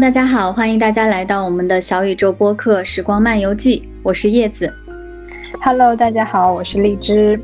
[0.00, 4.72] 大家好，欢迎大家来到我们的小宇宙播客《时光漫游记》，我是叶子。
[5.60, 7.38] Hello，大家好，我是荔枝。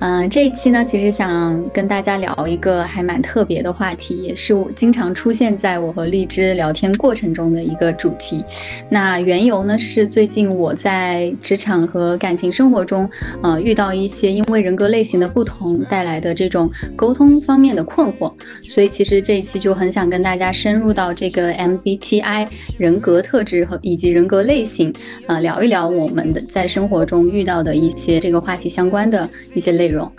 [0.00, 8.42] 嗯，这一期呢，其实想跟大家聊一个还蛮特别的话题，也是我经常出现在我和荔枝聊天过程中的一个主题。
[8.88, 13.08] 那缘由呢，是最近我在职场和感情生活中，
[13.42, 24.90] 呃，遇到一些因为人格类型的不同带来的这种沟通方面的困惑，所以其实这一期就很想跟大家深入到这个 MBTI 人格特质和以及人格类型，
[25.26, 30.10] 呃，聊一聊我们的在生活中遇到的一些这个话题相关的一些类容。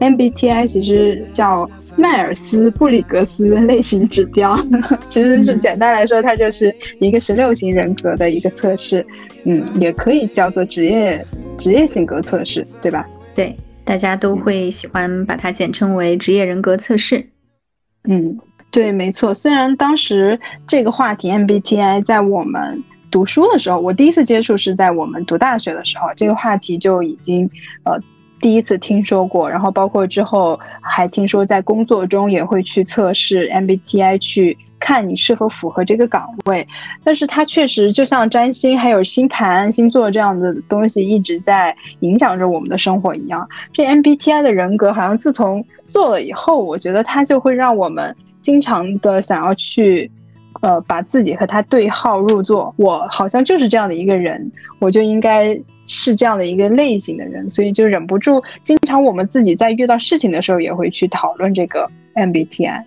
[0.00, 4.58] MBTI 其实叫迈尔斯布里格斯类型指标，
[5.08, 9.06] 其实是简单来说，它就是一个十六型人格的一个测试，
[9.44, 11.24] 嗯，也可以叫做职业
[11.58, 13.06] 职业性格测试，对吧？
[13.34, 17.24] 对，大家都会喜欢把它简称为职业人格测试。
[18.08, 18.36] 嗯，
[18.70, 19.34] 对，没错。
[19.34, 27.48] 虽然当时这个话题 MBTI 在我们读书的时候，我第一次接触是在我们读大学的时候，这个话题就已经
[27.84, 28.00] 呃。
[28.40, 36.66] 第一次听说过，然后包括之后还听说在工作中也会去测试 MBTI，去看你是否符合这个岗位。
[37.02, 43.48] 但是它确实就像占星、还有星盘、星座这样的东西一直在影响着我们的生活一样。
[43.72, 50.10] 这 MBTI 的人格好像自从做了以后，我觉得它就会让我们经常的想要去。
[50.64, 55.54] 呃，把自己和他对号入座，我好像就是这样的一个人，我就应该
[55.86, 62.82] 是这样的一个类型的人，所以就忍不住，经常我们自己在遇到事情的时候也会去讨论这个 MBTI。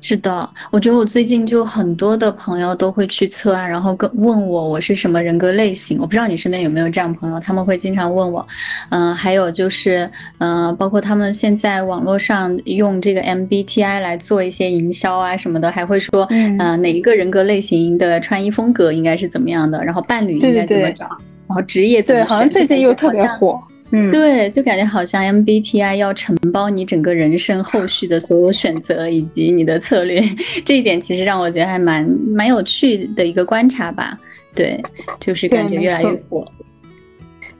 [0.00, 5.98] 是的，我觉得我最近就很多的朋友都会去测啊，然后跟问我我是什么人格类型。
[6.00, 8.44] 我不知道你身边有没有这样朋友，他们会经常问我。
[8.88, 21.06] 嗯，还有就是，嗯，包括他们现在网络上用这个 MBTI 来做一些营销啊什么的，还会说，嗯，哪一个人格类型的穿衣风格应该是怎么样的，然后伴侣应该怎么找，
[21.46, 22.26] 然后职业怎么选。
[22.26, 23.60] 对，好像最近又特别火。
[23.92, 30.22] 嗯，对，就感觉好像 MBTI 要承包你整个人生后续的所有选择以及你的策略，
[30.64, 34.16] 这一点其实让我觉得还蛮蛮有趣的一个观察吧。
[34.54, 34.80] 对，
[35.18, 36.44] 就是感觉越来越火。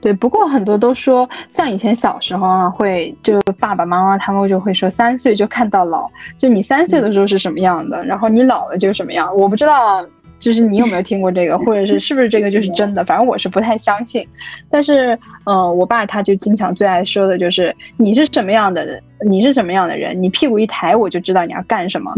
[0.01, 6.09] 对，不过很多都说，像以前小时候啊，会就爸爸妈妈他们就会说，三岁就看到老，
[6.39, 9.35] 就你三岁的时候是什么样的，然后你老了就什么样。
[9.37, 10.07] 我不知道。
[10.41, 13.05] 就是你有没有听过这个，或者是是不是这个就是真的？
[13.05, 14.27] 反正我是不太相信。
[14.71, 22.11] 但是，嗯，我爸他就经常最爱说的就是你是什么样的人，你是什么样的人，你屁股一抬我就知道你要干什么，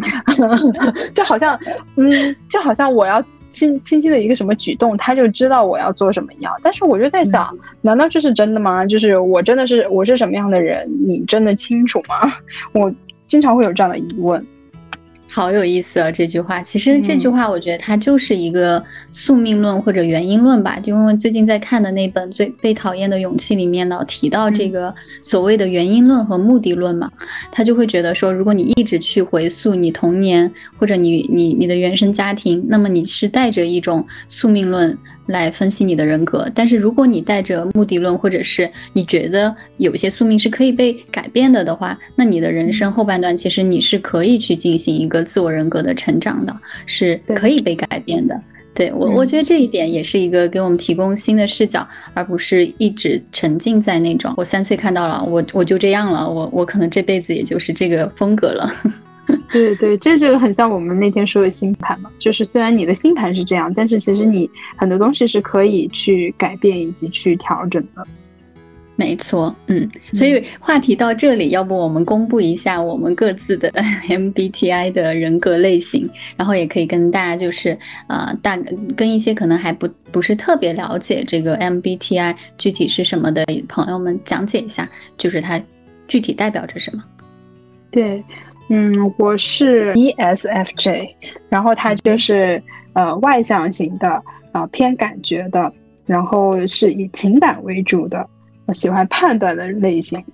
[1.13, 1.59] 就好像，
[1.97, 6.55] 嗯，就好像我要轻轻轻的一个什么举动，他就知道我要做什么一样。
[6.63, 8.87] 但是我就在想，难道这是真的吗？
[8.87, 12.33] 就是我真的是我是什么样的人，你真的清楚吗？
[12.73, 12.93] 我
[13.27, 14.47] 经常会有这样的疑问。
[15.35, 16.13] 好有意思啊！
[16.13, 20.79] 这句话，其实这句话，我觉得它就是一个宿命论或者原因论吧。
[20.79, 27.11] 就因为最近在看的那本《最被讨厌的勇气》里面老，提到这个所谓的原因论和目的论嘛，
[27.51, 34.99] 他就会觉得说，如果你一直去回溯你童年或者你你你的原生家庭，那么你是带着一种宿命论。
[35.27, 46.55] 来分析你的人格，但是如果你带着目的论，或者是你觉得有一些宿命是可以被改变的的话，那你的人生后半段其实你是可以去进行一个自我人格的成长的，
[46.87, 48.41] 是可以被改变的。
[48.75, 58.69] 对我，我觉得这一点也是一个给我们提供新的视角，而不是一直沉浸在那种我三岁看到了，我我就这样了，我我可能这辈子也就是这个风格了。
[59.53, 68.07] 对对，这就很像我们那天说的星盘嘛，就是虽然你的星盘是这样，但是其实你很多东西是可以去改变以及去调整的。
[68.95, 73.71] 没错，嗯，所以话题到这里，要不我们公布一下我们各自的
[74.07, 77.77] MBTI 的人格类型，然后也可以跟大家就是
[78.09, 78.57] 呃大
[78.95, 85.61] 跟一些可能还不不是特别了解这个 MBTI 具体是什么的朋友们讲解一下，就是它
[86.07, 87.03] 具体代表着什么。
[87.91, 88.23] 对。
[88.69, 91.15] 嗯，我是 ESFJ，
[91.51, 92.63] 然后他就是
[92.95, 94.23] 呃外向型的，
[94.53, 95.71] 啊偏感觉的，
[96.07, 98.27] 然后是以情感为主的，
[98.73, 100.25] 喜欢判断的类型。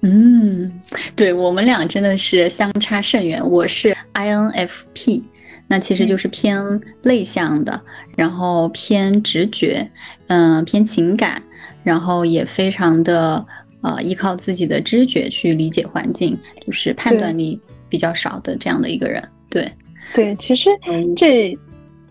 [0.00, 0.80] 嗯，
[1.14, 3.42] 对我们俩真的是相差甚远。
[3.50, 5.22] 我是 INFP，
[5.66, 7.78] 那其实就是偏内向的，
[8.16, 9.90] 然后偏直觉，
[10.28, 11.42] 嗯偏情感，
[11.82, 13.44] 然后也非常的。
[13.80, 16.36] 呃，依靠自己的知觉去理解环境，
[16.66, 19.22] 就是判断力比较少的这样的一个人。
[19.48, 19.66] 对，
[20.14, 20.70] 对，其实
[21.16, 21.56] 这，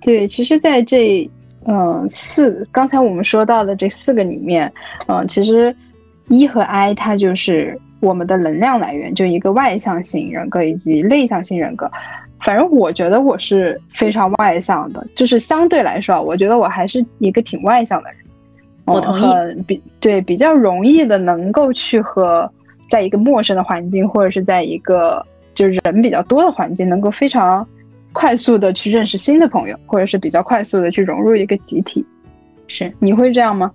[0.01, 1.29] 对，其实，在这，
[1.65, 4.71] 嗯，四刚才我们说到的这四个里面，
[5.07, 5.75] 嗯，其实
[6.29, 11.91] 一和 I 它就是我们的能量来源，就一个外向型人格以及内向型人格。
[12.39, 18.19] 反正我觉得我是非常外向的，就是相对来说，我觉得我还是一个挺外向的人。
[18.87, 22.49] 我同意，比对比较容易的能够去和
[22.89, 27.67] 在一个陌生的环境，或者是在一个就是人比较多的环境，能够非常
[28.13, 32.05] 快速的去认识新的朋友，或者是比较快速的去融入一个集体。
[32.67, 33.71] 是，你会这样吗？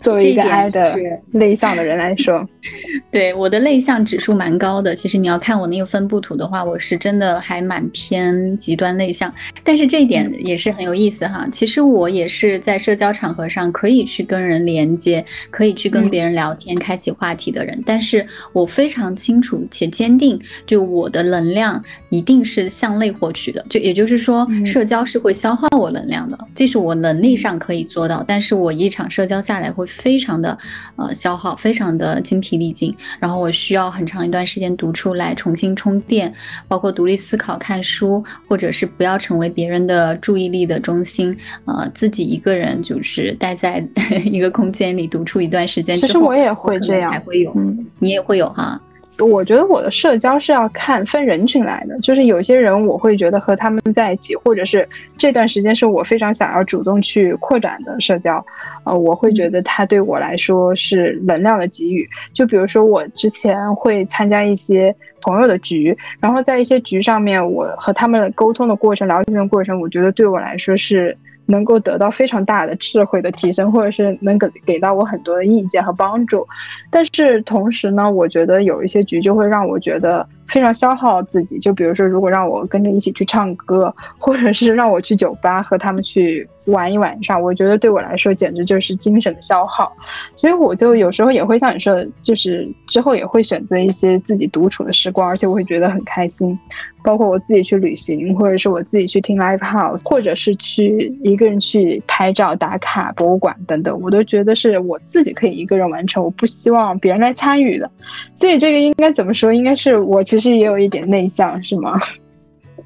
[0.00, 0.98] 作为一个 I 的
[1.30, 2.48] 内向的人来说，
[3.12, 4.94] 对我的内向指数蛮高的。
[4.94, 9.32] 其实你要看我那个分布图的话，我是真的还蛮偏极端内向。
[9.62, 11.46] 但是这一点也是很有意思哈。
[11.52, 17.78] 其实我也是在社交场合上可以去跟人连接，可以去跟别人聊天、开启话题的人。
[17.84, 23.62] 但是我非常清楚且坚定，就我的能量一定是向内获取的。
[23.68, 26.38] 就也就是说，社交是会消耗我能量的。
[26.54, 29.89] 即使我能力上可以做到，但是我一场社交下来会。
[29.90, 30.56] 非常的
[30.96, 36.32] 呃消耗，非常的精疲力尽，然后我需要很长一段时间独出来重新充电，
[36.68, 43.84] 包括独立思考、看书，或者是不要成为别人的注意力的中心，呃，自己一个人就是待在
[44.24, 45.96] 一个空间里独处一段时间。
[45.96, 48.80] 其实我也会这样，才会有，嗯，你也会有哈。
[49.20, 58.44] 我觉得我的社交是要看分人群来的，就是有些人我会觉得和他们在一起，或者是这段时间是我非常想要主动去扩展的社交，
[58.84, 62.08] 呃，我会觉得他对我来说是能量的给予。
[62.32, 71.16] 就比如说我之前会参加一些朋友的局，然后在一些局上面，我和他们沟通的过程、聊天的过程，我觉得对我来说是。
[71.50, 76.46] 能够得到非常大的智慧的提升，或者是能给给到我很多的意见和帮助，
[76.90, 80.26] 但是同时呢，我觉得有一些局就会让我觉得。
[80.50, 89.92] 非常消耗自己，就比如说，如果让我跟着一起去唱歌，或者是让我去酒吧和他们去玩一晚上，我觉得对我来说简直就是精神的消耗。
[90.34, 96.58] 所以我就有时候也会像你说的，就是之后也会选择一些自己独处的时光，而且我会觉得很开心。
[97.02, 107.90] 包括我自己去旅行，或者是我自己去听 live house，或者是去一个人去拍照打卡博物馆等等，我都觉得是我自己可以一个人完成，我不希望别人来参与的。
[108.34, 109.50] 所以这个应该怎么说？
[109.50, 110.39] 应该是我其实。
[110.40, 112.00] 是也有一点内向，是吗？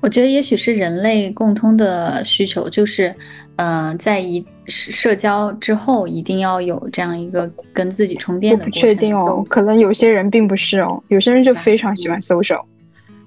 [0.00, 3.14] 我觉得也许是人类共通的需求，就是，
[3.56, 8.64] 呃，在一社交之后，一定要有这样一个跟自己充电的。
[8.64, 12.60] 过程确定哦，可能有些人并不是哦，有些人就非常喜欢 social，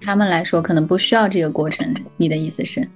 [0.01, 1.91] 他们来说可能不需要这个过程。
[2.17, 2.87] 你的意思是？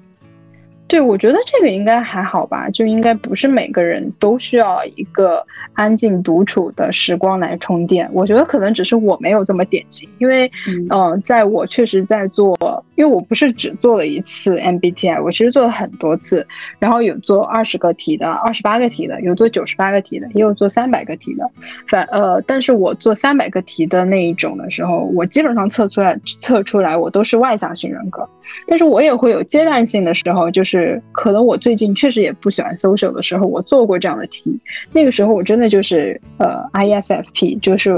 [0.92, 5.42] 对，我觉得这个应该还好吧，就应该不是每个人都需要一个
[5.72, 8.10] 安静独处的时光来充电。
[8.12, 10.52] 我觉得可能只是我没有这么典型，因为，
[10.90, 12.58] 嗯，在我确实在做，
[13.02, 16.46] 因为我不是只做了一次 MBTI，我其实做了很多次，
[16.78, 21.50] 然后有做二十个题的，二十八个题的，有做九十八个题的，也有做三百个题的。
[21.88, 28.30] 反呃，但是我做三百个题的那一种的时候，我基本上测出来测出来我都是外向型人格，
[28.68, 31.02] 但是我也会有阶段性的时候，就是。
[31.14, 34.60] 可能我最近确实也不喜欢 social 的时候，我做过这样的题。
[34.92, 37.92] 那个时候我真的就是呃 ISFP，就是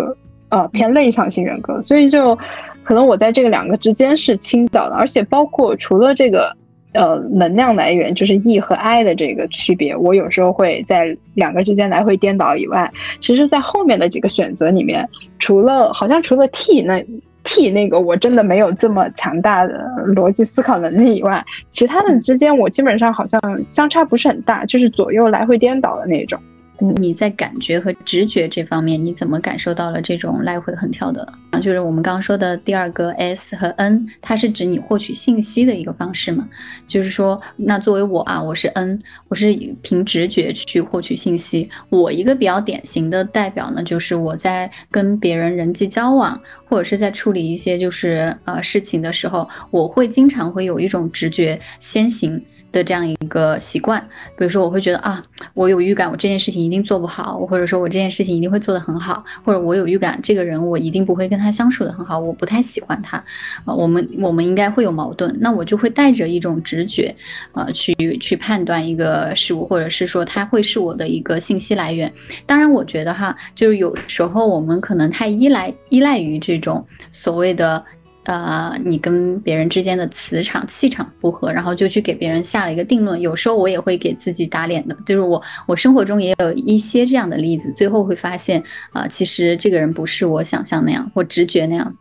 [0.49, 2.37] 呃偏内向型人格，所以就
[2.83, 4.95] 可能我在这个两个之间是倾倒的。
[4.95, 6.55] 而且包括除了这个
[6.93, 15.09] 呃能量来源，就是 E 和 I 的这个区别，我有时候会在两个之间来回颠倒以外，其实在后面的几个选择里面，
[15.39, 17.03] 除了好像除了 T 那。
[17.45, 19.73] T 那个我真的没有这么强大的
[20.15, 23.37] 逻辑思考能力以外，其他的之间我基本上好像
[23.67, 26.39] 相差不是很大，就是左右来回颠倒的那种。
[26.79, 31.25] 你在感觉和直觉这方面，你怎么感受到了这种来回横跳的？
[31.51, 36.49] 啊，就是我们刚刚说的第二个 S 和 N，它是指你获取信息的一个方式嘛？
[36.87, 41.69] 就是说，那作为我啊，我是 N，我是凭直觉去获取信息。
[41.89, 52.43] 我一个比较典型的代表呢，就是我在跟别人人际交往，或者是在处理一些就是呃事情的时候，我会经常会有一种直觉先行。
[52.73, 54.01] 的这样一个习惯，
[54.37, 63.17] 比如说我会觉得啊，我有预感，我这件事情一定做不好，或者说我这件事情一定会做得很好，或者我有预感，这个人我一定不会跟他相处的很好，我不太喜欢他，
[63.63, 67.15] 啊，我们我们应该会有矛盾，那我就会带着一种直觉，
[67.53, 72.11] 呃，去去判断一个事物，或者是说他会是我的一个信息来源。
[72.47, 77.83] 当然，我觉得哈，就是有时候我们可能太依赖依赖于这种所谓的。
[78.25, 83.19] 呃，你跟别人之间的磁场气场不合，然后就去给别人下了一个定论。
[83.19, 91.93] 有时候我也会给自己打脸的，就是我我生活中也有一些这样的例子，最后会发现啊，其实这个人不是我想象那样或直觉那样。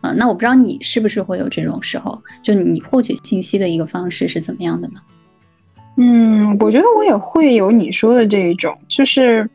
[0.00, 5.00] 啊，那我不知道你是不是会有这种时候，就你获取信息的一个方式是怎么样的呢？
[5.98, 9.46] 嗯，我觉得我也会有你说的这一种，就是，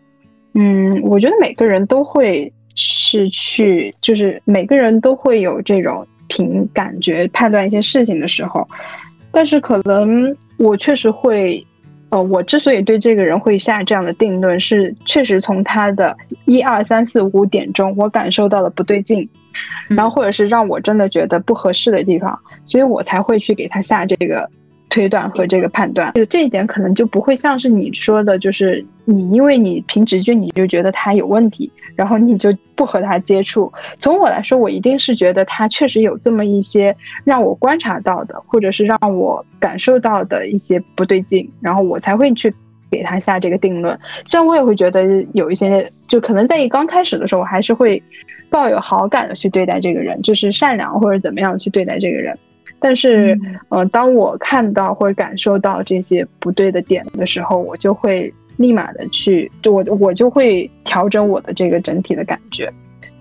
[0.54, 2.54] 嗯，我觉得每个人都会。
[2.74, 8.66] 是去，就是每个人都会有这种凭感觉判断一些事情的时候，
[9.32, 11.62] 但是可能我确实会，
[12.10, 19.28] 呃，我之所以对这个人会下这样的定论，是确实从他的一二三四五点钟，我感受到了不对劲，
[19.90, 24.50] 然后或者是让我真的觉得不合适的地方，所以我才会去给他下这个。
[24.92, 33.72] 推断和这个判断，就这一点可能就不会像是你说的，就是你因为你凭直觉你就觉得他有问题，然后你就不和他接触。
[34.00, 42.54] 从我来说，我一定是觉得他确实有这么一些让我观察到的，或者是让我感受到的一些不对劲，然后我才会去
[42.92, 43.98] 给他下这个定论。
[44.28, 48.04] 虽然我也会觉得有一些，就可能在一刚开始的时候，我还是会
[48.50, 52.38] 抱有好感的去对待这个人，就是善良或者怎么样去对待这个人。
[52.82, 62.74] 但是，呃，当我看到或者感受到这些不对的点的时候，我就会立马的去，就我我就会调整我的这个整体的感觉，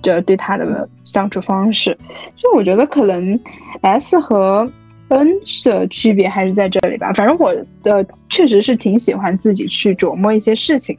[0.03, 1.97] 就对他的相处方式。
[2.37, 3.39] 所以我觉得可能
[3.83, 4.67] S 和
[5.09, 5.29] N
[5.65, 7.13] 的区别还是在这里吧。
[7.13, 10.97] 反正我的确实是挺喜欢自己去琢磨一些事情。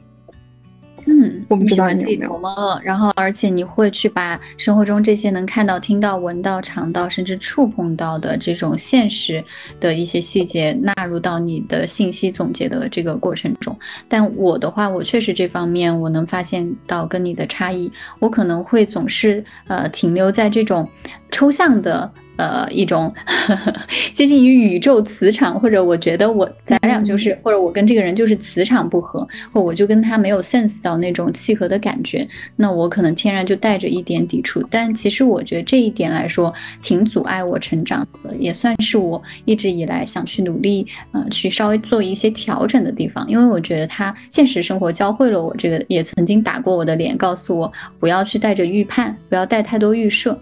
[1.14, 9.44] 嗯，我们喜欢自己琢磨，然后而且你会去把生活中这些能看到、听到、闻到、尝到，甚至触碰到的这种现实
[9.78, 13.78] 的一些细节纳入到你的信息总结的这个过程中。
[14.08, 20.88] 但我的话，我确实这方面我能发现到跟你的差异，我可能会总是呃停留在这种
[21.30, 22.10] 抽象的。
[22.36, 23.12] 呃，一种
[24.12, 34.62] 接近于宇宙磁场，或者我觉得我咱俩就是，或者我跟这个人就是磁场不合，或我就跟他没有 sense 到那种契合的感觉，那我可能天然就带着一点抵触。
[34.70, 43.28] 但其实我觉得这一点来说，挺阻碍我成长的，也算是我一直以来想去努力，呃，去稍微做一些调整的地方。
[43.28, 50.38] 因为我觉得他现实生活教会了我这个，也曾经打过我的脸，告诉我不要去带着预判，不要带太多预设。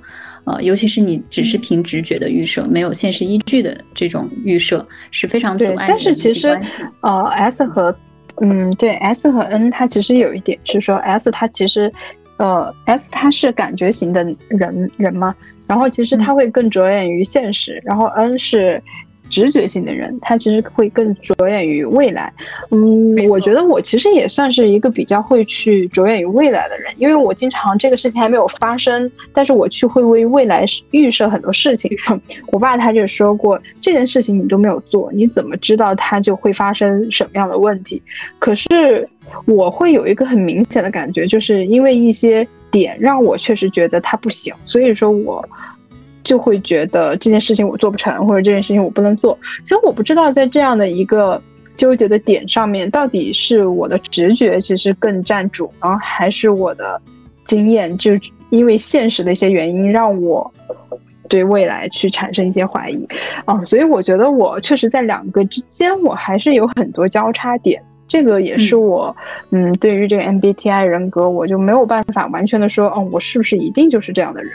[0.51, 6.59] 呃，尤其是你只是凭直觉的预设，没有现实依据的这种预设，是非常阻碍但是其实，
[7.01, 7.95] 呃，S 和，
[8.41, 11.93] 嗯，对，S 和 N，它其实有一点是说，S 它其实，
[12.39, 15.35] 呃，S 它是感觉型的人人嘛，
[15.67, 18.83] 然后其实他会更着眼于现实，然后 N 是。
[19.31, 22.31] 直觉性的人，他其实会更着眼于未来。
[22.71, 31.91] 嗯，我觉得我其实也算是一个比较会去着眼于未来的人，因为我经常这个事情还没有发生，但是我去会为未来预设很多事情。
[32.53, 38.03] 我爸他就说过，这件事情你都没有做，你怎么知道它就会发生什么样的问题？
[38.39, 39.09] 可是
[39.47, 45.49] 我会有一个很明显的感觉，就是因为一些点让我确实觉得它不行，所以说我。
[46.23, 49.39] 就会觉得这件事情我做不成，或者这件事情我不能做。
[49.63, 51.41] 其实我不知道在这样的一个
[51.77, 57.01] 纠结的点上面，到底是我的直觉其实更占主，然后还是我的
[57.45, 58.13] 经验，就
[58.51, 60.53] 因为现实的一些原因让我
[61.29, 63.07] 对未来去产生一些怀疑
[63.45, 63.65] 啊。
[63.65, 67.83] 所以我觉得我确实在两个之间，我还是有很多交叉点。
[68.07, 69.17] 这个也是我，
[69.51, 74.53] 嗯，对于这个 MBTI 人格，我就没有办法完全的说，哦，我是不是一定就是这样的人。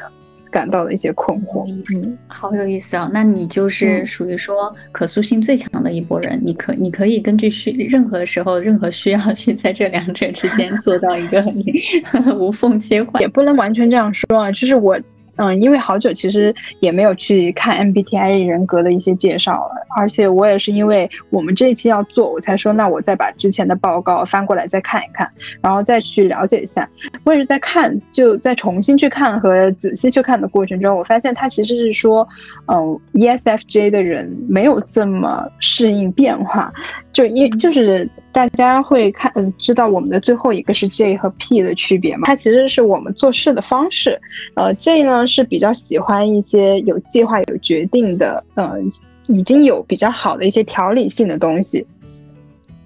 [0.55, 3.09] 感到的一些困惑，嗯，好有意思啊！
[3.11, 11.43] 那你就是属于说可塑性最强的一波人，你可你可以根据需任何时候任何需要去在这两者之间做到一个
[12.39, 14.97] 无缝切换，也不能完全这样说啊，就是我。
[15.37, 25.29] 嗯，因为好久其实也没有去看 MBTI 人格的一些介绍了，而且我也是因为我们这一期要做，我才说那我再把之前的报告翻过来再看一看，
[25.61, 26.87] 然后再去了解一下。
[27.23, 32.27] 我也是在看，就在重新去看和仔细去看的过程中，我发现他其实是说，
[32.67, 36.73] 嗯，ESFJ 的人没有这么适应变化，
[37.11, 38.09] 就因就是。
[38.35, 42.23] 大家会看，嗯，知道我们的最后一个是 J 和 P 的区别吗？
[42.25, 44.19] 它其实是我们做事的方式。
[44.55, 48.91] 呃，J 呢是比较喜欢一些有计划、有决定的，嗯，
[49.27, 51.85] 已经有比较好的一些条理性的东西。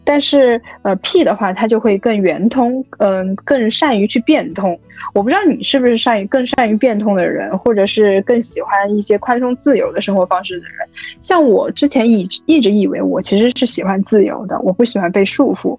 [0.06, 4.76] 但是，呃，P 的话，它就会更圆通，嗯，更善于去变通。
[5.14, 10.88] 我不知道你是不是善于更善于变通的人，或者是更喜欢一些宽松自由的生活方式的人。
[11.22, 15.78] 像我之前一一直以为我其实是喜欢自由的，我不喜欢被束缚。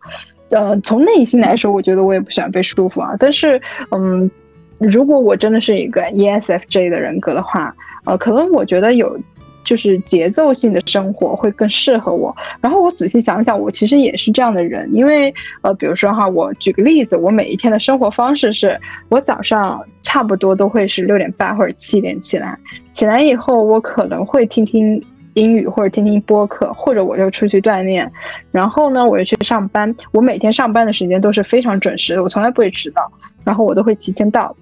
[0.50, 3.16] 呃，从内心来说，我觉得我也不喜欢被束缚啊。
[3.18, 4.30] 但是，嗯，
[4.80, 7.72] 如果我真的是一个 ESFJ 的人格的话，
[8.04, 9.16] 呃，可能我觉得有。
[9.62, 12.34] 就是节奏性的生活会更适合我。
[12.62, 14.88] 然后我仔细想想，我其实也是这样的人。
[14.90, 22.58] 因为呃，比如说哈，我举个例子，我每一天的生活方式是，我早上差不多都会是六点半或者七点起来。
[22.90, 25.00] 起来以后，我可能会听听
[25.34, 28.10] 英语或者听听播客，或者我就出去锻炼。
[28.50, 29.94] 然后呢，我就去上班。
[30.10, 33.12] 我每天上班的时间都是非常准时的，我从来不会迟到。
[33.44, 34.56] 然后我都会提前到。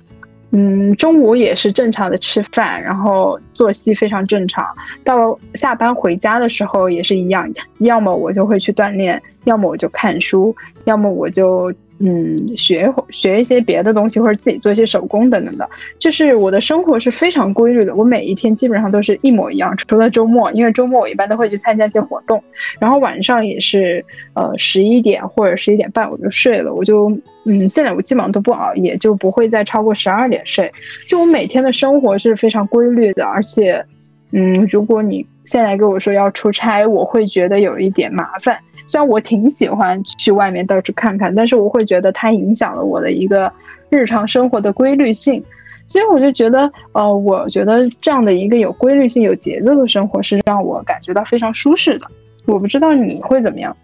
[0.51, 4.67] 嗯，中午也是正常的吃饭，然后作息非常正常。
[5.05, 11.73] 到下班回家的时候也是一样，要么我就会去锻炼，要么我就看书，要么我就。
[12.01, 17.95] 嗯，学学一些别的东西，或者自己做一些手工等等的，就是我的生活是非常规律的。
[17.95, 22.43] 我每一天基本上都是一模一样，除了周末，因为周末我一般都会去参加一些活动。
[22.81, 26.73] 然后晚上也是，呃，十一点或者十一点半我就睡了。
[26.73, 27.11] 我就，
[27.45, 30.71] 嗯，现在我基本上都不熬夜，就不会再超过十二点睡。
[31.09, 33.85] 就我每天的生活是非常规律的，而且，
[34.31, 38.59] 嗯，如果你现在跟我说要出差，我会觉得有一点麻烦。
[38.87, 43.51] 虽然我挺喜欢去外面到处看看，但是我会觉得它影响了我的一个
[43.91, 45.43] 日常生活的规律性，
[45.87, 52.07] 所以我就觉得，呃，我觉得这样的一个有规律性、有节奏的生活是让我感觉到非常舒适的。
[52.47, 53.77] 我不知道你会怎么样？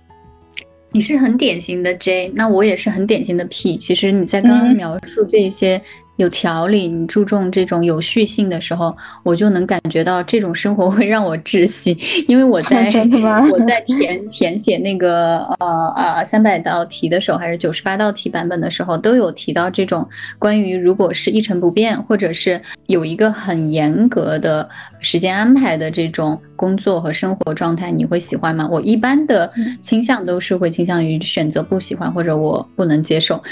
[0.90, 3.76] 你是很典型的 J，那我也是很典型的 P。
[3.76, 5.80] 其实你在刚刚描述这些。
[6.16, 11.97] 有条理，你注重这种有序性的时候，我就能感觉到这种生活会让我窒息。
[12.28, 12.88] 因为我在
[13.50, 24.68] 我在填填写那个呃呃三百道题的时候，还是九十八道题版本的时候，都有提到这种关于如果是一成不变，或者是有一个很严格的
[25.00, 28.68] 时间安排的这种工作和生活状态，你会喜欢吗？
[28.71, 33.42] 我一般的倾向都是会倾向于选择不喜欢或者我不能接受。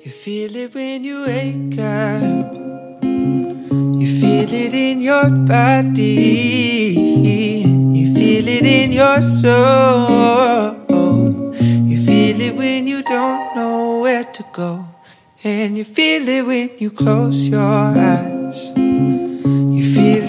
[0.00, 2.54] You feel it when you wake up.
[3.02, 6.94] You feel it in your body.
[7.98, 10.76] You feel it in your soul.
[11.84, 14.86] You feel it when you don't know where to go.
[15.42, 18.70] And you feel it when you close your eyes.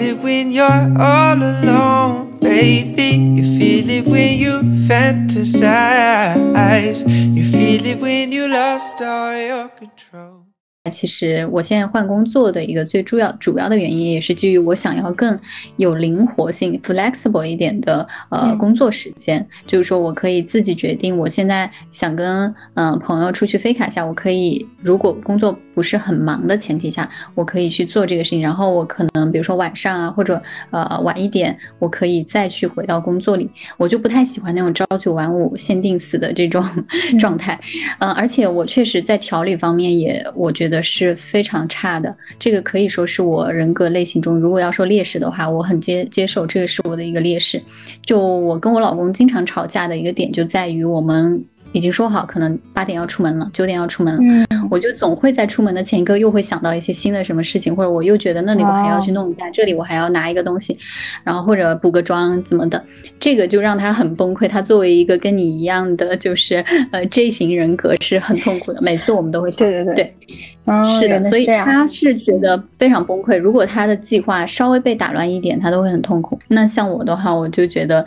[0.00, 2.38] feel it when you're all alone.
[2.40, 7.04] Baby, you feel it when you fantasize.
[7.36, 10.46] You feel it when you lost all your control.
[10.90, 15.38] 其实我现在换工作的一个最主要主要的原因，也是基于我想要更
[15.76, 19.46] 有灵活性、flexible 一点的呃工作时间。
[19.66, 28.42] 就是说我可以自己决定，我现在想跟嗯朋友出去飞卡一下，我可以如果工作不是很忙的前提下，我可以去做这个事情。
[28.42, 33.48] 然后我可能比如说晚上啊，或者呃晚一点，我可以再去回到工作里。
[33.78, 36.62] 我就不太喜欢那种朝九晚五、限定死的这种
[37.18, 37.58] 状态。
[38.00, 40.80] 嗯，而且我确实在调理方面也我觉得。
[40.82, 47.62] 是非常差的，这个可以说是我人格类型中，如果要说劣势的话，我很接接受这个是我的一个劣势。
[48.04, 51.44] 就我跟我老公经常吵架的一个点，就在于我们。
[51.72, 60.76] 已经说好，可能八点要出门了，九点要出门了，我就总会在出门的前一刻又会想到一些新的什么事情，或者我又觉得那里我还要去弄一下，这里我还要拿一个东西，
[61.22, 62.82] 然后或者补个妆怎么的，
[63.18, 64.48] 这个就让他很崩溃。
[64.48, 66.56] 他作为一个跟你一样的就是
[66.90, 73.38] 呃 J 型人格是很痛苦的，每次我们都会对对对对，是的，所以他是觉得非常崩溃。
[73.38, 76.38] 如果他的计划稍微被打乱一点，他都会很痛苦。
[76.48, 78.04] 那像我的话，我就觉得。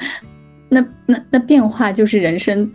[0.69, 2.67] 那那那变化就是人生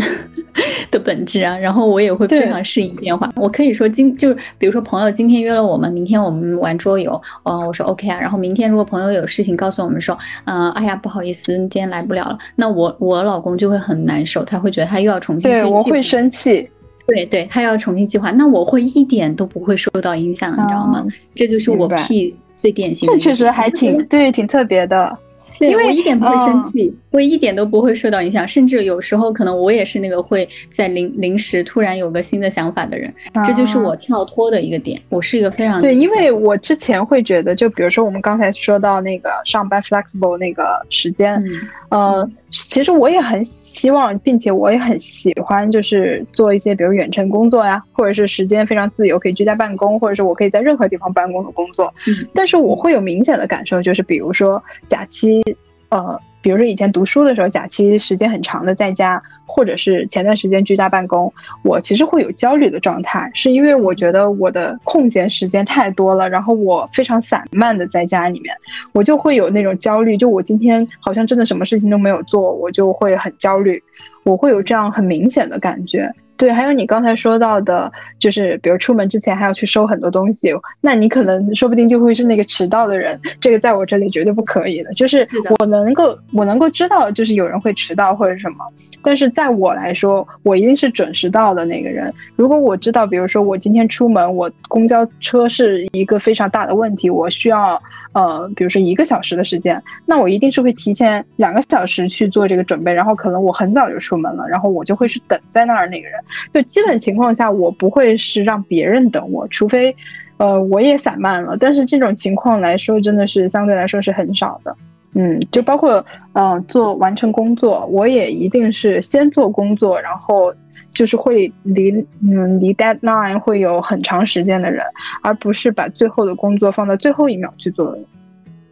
[0.91, 3.31] 的本质啊，然后我也会非常适应变化。
[3.37, 8.19] 我可以说今就是比如说朋友今天约了我们，明天我们玩桌游，哦，我说 OK 啊。
[8.21, 16.69] 然后明天如果朋友有事情告诉我们说，嗯，哎呀不好意思，今天来不了了，那我我老公就会很难受，他会觉得他又要重新对，我会生气，
[17.07, 21.05] 对对，他要重新计划，那我会一点都不会受到影响，你知道吗？
[21.35, 25.19] 这就是我 P 最典型的，这确实还挺对，挺特别的。
[25.59, 33.13] 对我一点不会生气，我一点都不会受到影响，甚至有时候可能我也是那个会在临临时突然有个新的想法的人，
[33.47, 35.01] 这就是我跳脱的一个点。
[35.09, 41.43] 我是一个非常对，因为我之前会觉得，就比如说我们刚才说到那个上班 flexible 那个时间，
[41.89, 51.93] 呃，其实我也很希望，并且我也很喜欢，就是做一些比如远程工作呀，或者是时间非常自由，可以居家办公，或者是我可以在任何地方办公的工作。
[52.33, 55.43] 但是我会有明显的感受，就是比如说假期。
[55.91, 68.55] 呃，比如说以前读书的时候，假期时间很长的在家，或者是前段时间居家办公，我其实会有焦虑的状态，是因为我觉得我的空闲时间太多了，然后我非常散漫的在家里面，
[68.93, 73.83] 我就会有那种焦虑，就我今天好像真的什么事情都没有做，我就会很焦虑，
[74.25, 76.13] 我会有这样很明显的感觉。
[76.39, 83.19] 对，还有你刚才说到的，就是比如出门之前还要去收很多东西，那你可能说不定就会是那个迟到的人。
[83.41, 85.25] 这个在我这里绝对不可以的，就是
[85.59, 88.65] 我能够我能够知道，就是有人会迟到或者什么，
[89.03, 92.15] 但是在我来说，我一定是准时到的那个人。
[92.37, 97.81] 如果我知道，比如说我今天出门，我公交车是一个非常大的问题，我需要
[98.13, 106.21] 呃，比如说一个小时的时间，那我一定是会提前两个小时去做这个准备，然后可能我很早就出门了，然后我就会是等在那儿那个人。
[106.53, 109.95] 就基本情况下，我不会是让别人等我，除非，
[110.37, 111.57] 呃，我也散漫了。
[111.59, 114.75] 但是这种情况来说，真的是相对来说是很少的。
[115.15, 120.53] 嗯，就包括嗯做完成工作，我也一定是先做工作，然后
[120.93, 121.91] 就是会离
[122.23, 124.85] 嗯离 deadline 会有很长时间的人，
[125.23, 127.99] 而不是把最后的工作放到最后一秒去做的。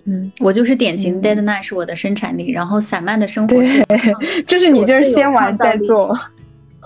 [0.05, 3.83] 嗯，我就是典型 deadline 是我的生产力，然后散漫的生活是
[4.47, 6.16] 就是你就是先玩再做。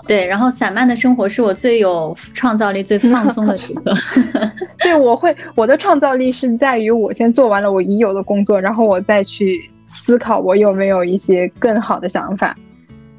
[0.07, 3.93] 对，然后散漫的生活是我最有创造力、最放松的时刻。
[4.79, 12.55] 对，我会我的创造力是在于我先做完了我已有的工作，然后我再去思考我有没有一些更好的想法。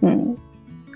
[0.00, 0.36] 嗯。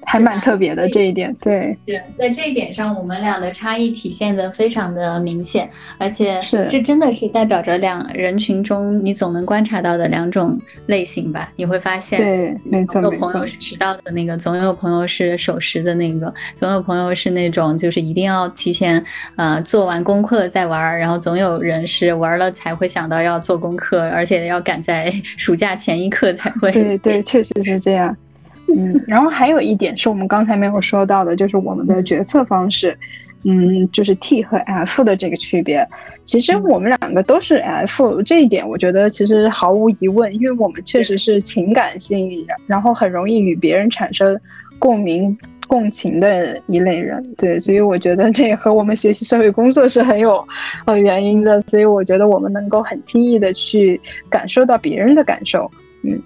[0.09, 11.53] 还蛮特别的这一点，对，是在这一点上，我们俩的差异体现的非常的明显，而且是这真的是代表着两人群中你总能观察到的两种类型吧？
[11.57, 26.71] 你会发现，对，没错，总有朋友是迟到的那个，总有朋友是守时的那个，总有朋友是那种就是一定要提前呃做完功课再玩，然后总有人是玩了才会想到要做功课，而且要赶在 暑假前一刻才会。
[26.71, 28.17] 对对，确实是这样。
[28.75, 32.99] 嗯，然后还有一点是我们刚才没有说到的，就是我们的决策方式，
[33.45, 35.87] 嗯，就是 T 和 F 的这个区别。
[36.25, 44.39] 其实我们两个都是 F，这一点我觉得其实毫无疑问，因为我们确实是情感性，然后很容易与别人产生
[44.79, 47.25] 共鸣、共情的一类人。
[47.39, 50.45] 对，所以我觉得这和我们学习社会工作是很有
[50.87, 51.61] 呃原因的。
[51.63, 55.71] 所以我觉得我们能够很轻易的去感受到别人的感受，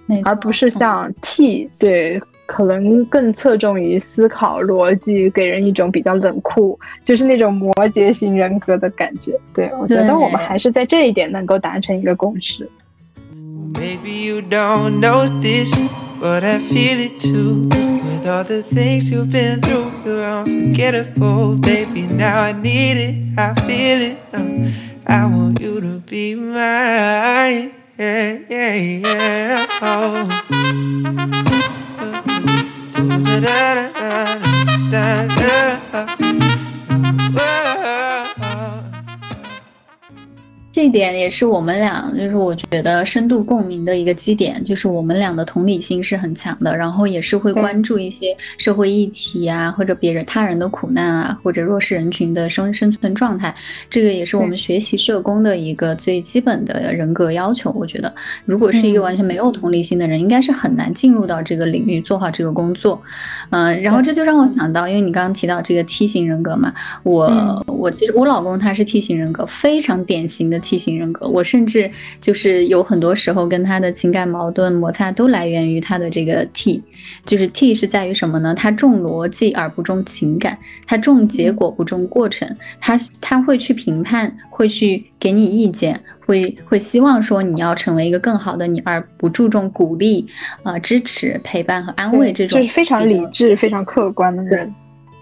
[0.07, 2.21] 嗯，而不是像 T 对。
[2.47, 9.39] 可能更侧重于思考逻辑，给人一种比较冷酷，就是那种摩羯型人格的感觉。
[9.53, 12.69] 对我觉得我们还是在这一点能够达成一个共识。
[28.01, 29.65] yeah, yeah, yeah.
[29.81, 30.27] Oh.
[40.71, 53.53] 这点也是我们俩，就是我觉得深度共鸣的一个基点，就是我们俩的同理心是很强的，然后也是会关注一些社会议题啊，或者别人他人的苦难啊，或者弱势人群的生生存状态，
[53.89, 57.69] 这个也是我们学习社工的一个最基本的人格要求。
[57.71, 58.13] 我觉得，
[58.45, 63.01] 如果是一个完全没有同理心的人，应该是很难进入到这个领域做好这个工作。
[63.49, 70.60] 嗯，然后这就让我想到，因为你刚刚提到这个 T 型人格嘛，我我其实我老公他是 T 型人格，非常典型的。
[70.61, 71.89] T 型人格，我甚至
[72.21, 76.81] 就是有很多时候跟他的情感矛盾摩擦都来源于他的这个 T，
[77.25, 78.53] 就是 T 是在于什么呢？
[78.55, 82.47] 他重逻辑而不重情感，他重结果不重过程，
[82.79, 90.27] 他他会去评判，会去给你意见，会会希望说你要成为一个更好的你，而不注重鼓励、
[90.63, 94.73] 啊支持、陪伴和安慰这种，就是非常理智、非常客观的人。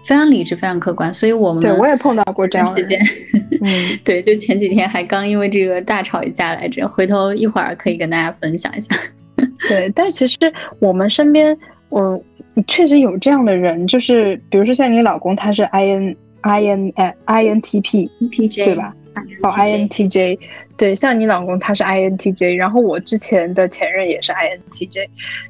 [0.04, 3.00] 非常理智，非常客观，所以我们对我也碰到过这样时间。
[3.62, 8.94] 嗯，对，就前几天还刚因为这个大吵一架来着，回头一会儿可以跟大家分享一下。
[9.68, 11.56] 对，但是其实我们身边，
[11.88, 12.22] 我
[12.66, 16.92] 确实有这样的人，就是比如说像你老公，他是 I N I N
[17.26, 18.94] I N T P T J 对吧？
[19.42, 20.38] 哦，I N T J。
[20.80, 25.06] 对，像你老公他是 INTJ，然后我之前的前任也是 INTJ，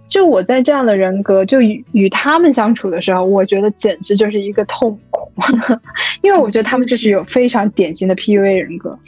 [0.09, 5.31] 就我在这样的人格，就与与他们相处的时候，我觉得简直就是一个痛苦，
[6.23, 8.99] 因为我觉得他们就是有非常典型的 PUA 人格。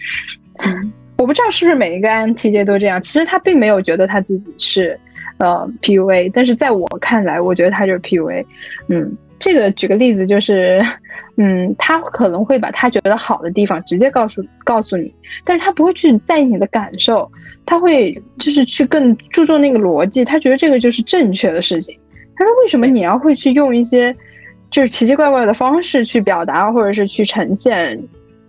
[0.64, 4.96] 嗯，我不知道是不是每一个 INTJ 都这样，其实他并没有觉得他自己是
[5.38, 8.46] 呃 PUA，但是在我看来，我觉得他就是 PUA。
[8.86, 9.12] 嗯。
[9.42, 10.80] 这个举个例子就是，
[11.36, 15.12] 嗯，他可能会把他觉得好的地方直接告诉告诉你，
[15.44, 17.28] 但是他不会去在意你的感受，
[17.66, 21.98] 他会就是去更注重那个逻辑，他觉得这个就是正确的事情。
[22.36, 24.14] 他说为什么你要会去用一些
[24.70, 28.00] 就是奇奇怪怪的方式去表达或者是去呈现？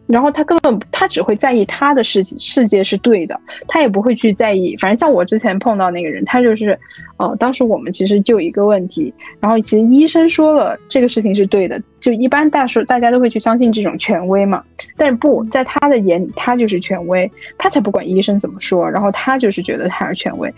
[0.06, 4.76] 然后他根本他只会在意他的世世界是对的，他也不会去在意。
[4.78, 6.78] 反正像我之前碰到那个人，他就是，
[7.18, 14.62] 呃，当时我们其实就一个问题，然后其实医生说了这个事情是对的，就一般大数大家都会去相信这种权威嘛。
[14.98, 20.54] 但是不在他的眼里，他就是权威，他才不管医生怎么说，然后他就是觉得他是权威。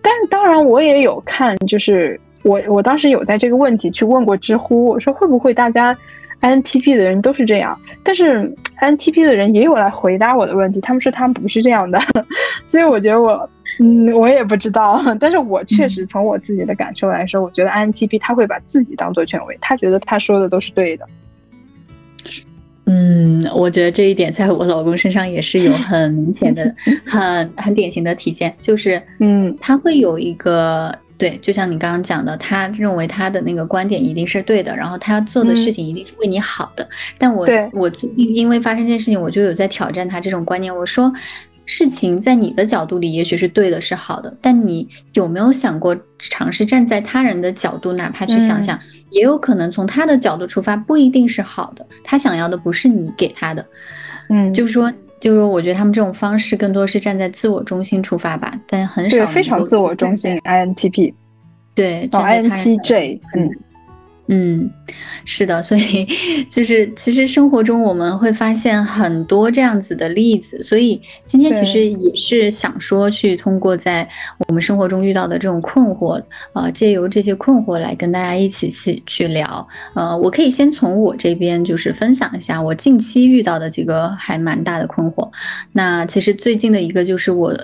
[0.00, 5.94] 但是当然我也有看，就是我我当时有在这个问题去问过知乎，我说会不会大家。
[6.40, 12.00] INTP 的人都是这样，但是 INTP 的人也有来回答我的问题，他们说他们不是这样的，
[12.66, 21.06] 所以我觉得我嗯，我也不知道，但是我确实从我自己的感受来说，我觉得 INTP 他会把自己当做权威，他觉得他说的都是对的。
[22.88, 26.72] 嗯，我觉得这一点在我老公身上也是有很明显的、
[27.04, 36.88] 很很典型的体现，就是嗯，他会有一个对，就像你刚刚讲的，他认为他的那个观点一定是对的，然后他做的事情一定是为你好的。
[37.18, 41.12] 但我我最近因为发生这件事情，我就有在挑战他这种观念，我说。
[41.68, 48.78] 事情在你的角度里也许是对的，是好的，但你有没有想过尝试站在他人的角度，哪怕去想想，
[49.10, 51.84] 也有可能从他的角度出发，不一定是好的。
[52.04, 53.66] 他想要的不是你给他的，
[54.30, 60.38] 嗯，就是说，就是，我觉得他们这种方式更多是站在自我中心出发吧，但很少非常自我中心。
[60.40, 61.14] INTP，
[61.74, 63.50] 对，INTJ，嗯。
[64.28, 64.68] 嗯，
[65.24, 66.06] 是的，所以
[66.50, 74.08] 就是其实生活中我们会发现很多这样子的例子，所以今天其实也是想说去通过在
[74.48, 76.20] 我们生活中遇到的这种困惑，
[76.54, 79.66] 呃，借由这些困惑来跟大家一起去去聊。
[79.94, 85.30] 呃，我可以先从我这边就是分享一下我近期遇到的几个还蛮大的困惑。
[85.72, 87.56] 那其实最近的一个就是我。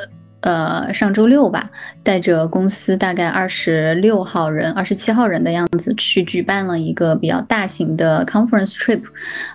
[0.43, 1.71] 呃，上周六吧，
[2.03, 9.01] 带着公司大概二十六号人、二十七号人的样子去举办了一个比较大型的 conference trip，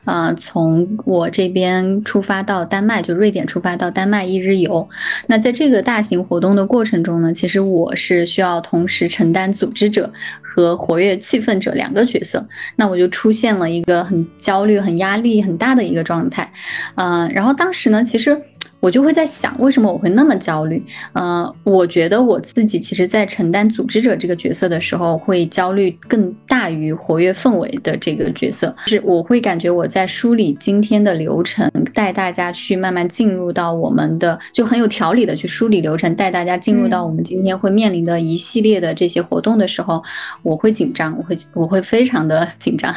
[0.06, 4.88] 啊，从我这边出发到丹麦，就瑞典出发到丹麦一日游。
[5.28, 10.10] 那在这个大型活动的过程中呢，其实我是需要同时承担组织者
[10.41, 12.47] 和活跃气氛者两个角色，
[12.78, 16.50] 那我就出现了一个很焦虑、很压力很大的一个状态，
[16.95, 18.41] 嗯，然后当时呢，其实。
[18.80, 20.84] 我就会在想，为什么我会那么焦虑？
[21.13, 28.74] 呃，我觉得我自己其实，在承担组织者这个角色的时候，会焦虑更大于活跃氛围的这个角色。
[28.86, 40.04] 是，我会感觉我在梳理今天的流程，带大家去慢慢进入到我们的，就很有条理的去梳理流程，带大家进入到我们今天会面临的一系列的这些活动的时候，
[40.44, 42.94] 我会紧张，我会我会非常的紧张。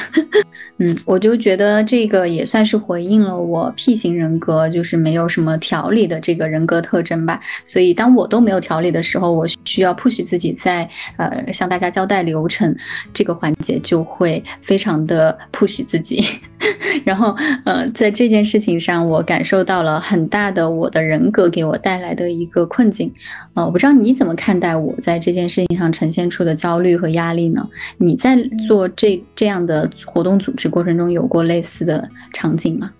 [0.76, 5.56] 嗯，我就觉得这个也算是回应了我 P 型人格，就是没有什么。
[5.70, 12.74] 条理的这个人格特征吧，所以当我都没有调理的时候，我需要 push 自己在呃向大家交代流程
[13.14, 16.24] 这个环节就会非常的 push 自己，
[17.06, 23.12] 然后呃在这件事情上，我感受到了很大的我的人格给我带来的一个困境，
[23.54, 27.64] 呃，我不知道你怎么看待我在这件事情上呈现出的焦虑和压力呢？
[27.98, 32.90] 你在做这这样的活动组织过程中有过类似的场景吗？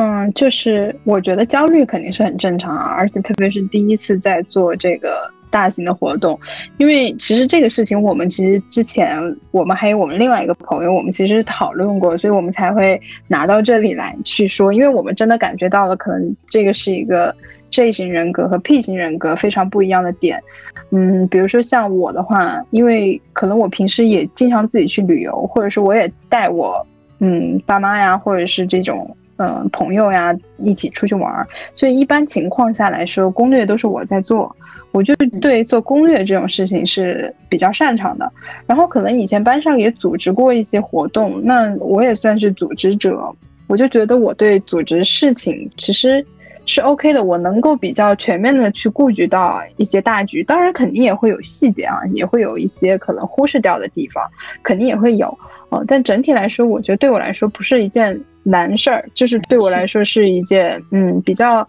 [0.00, 6.38] 嗯，就是我觉得焦虑肯定是很正常啊，而且特别是第一次在做这个大型的活动，
[6.76, 9.18] 因为其实这个事情我们其实之前
[9.50, 17.34] 我们还有我们另外一个朋友，我们其实讨论过，所以我们才会拿到这里来去说，因为我们真的感觉到了，可能这个是一个
[17.72, 20.40] J 型人格和 P 型人格非常不一样的点。
[20.92, 26.86] 嗯，比如说像我的话，因为可能我平时也经常自己去旅游，或者是我也带我
[27.18, 29.12] 嗯爸妈呀，或者是这种。
[29.38, 34.54] 嗯，朋友呀，一起出去玩儿，所以一般情况下来说，攻略都是我在做。
[34.90, 38.32] 我就对做攻略这种事情是比较擅长的。
[38.66, 43.32] 然后可能以前班上也组织过一些活动，那我也算是组织者。
[43.68, 46.24] 我就觉得我对组织事情其实
[46.64, 50.42] 是 OK 的，我能够比较全面的去顾及到一些大局。
[50.42, 54.24] 当然，肯定也会有细节啊，也会有一些可能忽视掉的地方，
[54.64, 55.38] 肯定也会有。
[55.70, 58.18] 嗯，但整体来说，我觉得对我来说不是一件。
[58.48, 61.68] 难事儿，就是对我来说是一件嗯比较，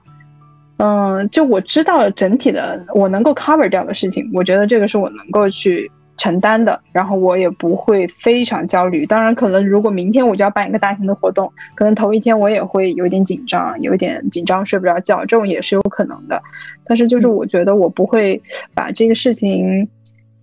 [0.77, 9.05] 嗯，就我知道整体的我能够 cover 掉的事情，我觉得这个是我能够去承担的，然后我也不会非常焦虑。
[9.05, 16.41] 当然，可能如果明天我就要办一个大型的活动，可能头一天我也会有点紧张，有点紧张睡不着觉，这种也是有可能的。
[16.85, 18.41] 但是就是我觉得我不会
[18.73, 19.87] 把这个事情，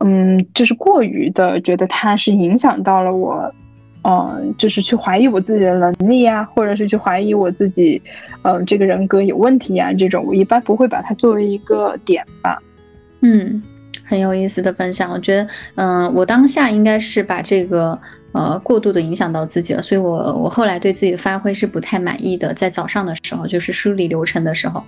[0.01, 3.51] 嗯，就是过于的觉得它是影响到了我。
[4.07, 8.01] 嗯，就是去怀疑我自己的能力呀，或者是去怀疑我自己，
[8.43, 12.57] 嗯，这个人格有问题呀，这种我一般不会把它作为一个点吧。
[13.23, 13.61] 嗯，
[14.05, 17.99] 很有意思的分享，我觉得，嗯，我当下应该是把这个。
[18.37, 22.53] 呃，过度的影响到自己了，所以我我后来对自己的发挥是不太满意的。
[22.53, 24.85] 在早上的时候，就是梳理流程的时候，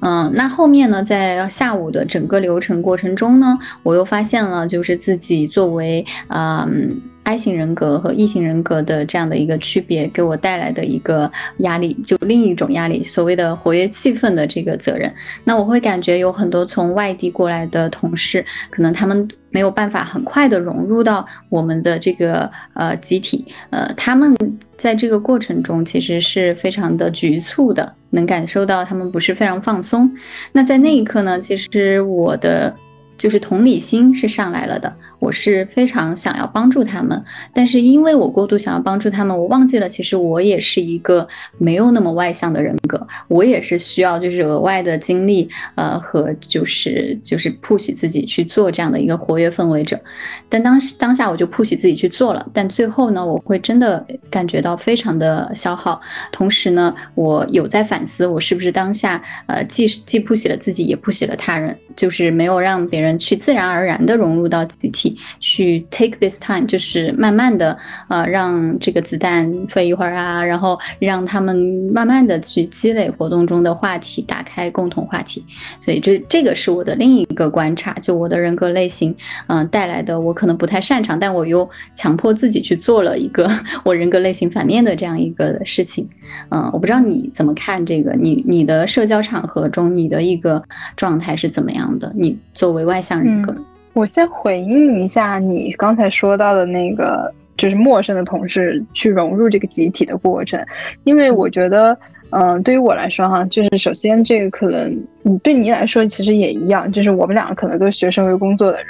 [0.00, 15.14] 嗯，那后面呢，在下午的整个流程过程中呢，我又发现了，就是自己作为嗯 I 型人格和 E 型人格的这样的一个区别，给我带来的一个压力，就另一种压力，所谓的活跃气氛的这个责任。
[15.44, 19.28] 那我会感觉有很多从外地过来的同事，可能他们。
[19.50, 24.36] 没有办法很快的融入到我们的这个呃集体，呃，他们
[24.76, 30.10] 在这个过程中其实是非常的局促的，能感受到他们不是非常放松。
[30.52, 32.74] 那在那一刻呢，其实我的。
[33.18, 41.26] 就是同理心是上来了的，我是非常想要帮助他们，但是因为我过度想要帮助他们，我忘记了其实我也是一个
[41.58, 50.00] 没有那么外向的人格，我也是需要就是额外的精力，呃和就是就是 push 自己去做这样的一个活跃氛围者，
[50.48, 56.00] 但当当下我就 push 自己去做了，但最后呢，我会真的感觉到非常的消耗，
[56.32, 63.18] 同时呢，我有在反思我是不是当下呃既既 push 了自己，也 push 了他人，就是没有让别人。
[63.18, 65.07] 去自然而然的融入到集体，
[65.40, 67.76] 去 take this time，就是慢慢的，
[68.08, 71.56] 呃，让这个子弹飞一会儿啊，然后让他们
[71.92, 75.44] 慢慢的去积累活动中的话题，打开共同话题。
[75.84, 79.14] 所以这这个是我的另一个观察，就我的人格类型，
[79.46, 83.50] 嗯，带来的我可能不太擅长，但我又强迫自己去做了一个
[83.82, 86.08] 我人格类型反面的这样一个事情。
[86.50, 90.62] 嗯，我不知道你怎么看这个，你你的社交场合中你的一个
[90.94, 92.12] 状态是怎么样的？
[92.14, 92.98] 你作为外。
[93.08, 93.56] 向人格，
[93.92, 100.64] 我先回应一下你刚才说到的那个，就是陌生的同事去融入这个集体的过程，
[101.04, 101.98] 因为我觉得，
[102.30, 108.86] 嗯，对于我来说哈，就是首先这个可能，你，对你来说其实也一样，就是我们两个可能都是学生会工作的人，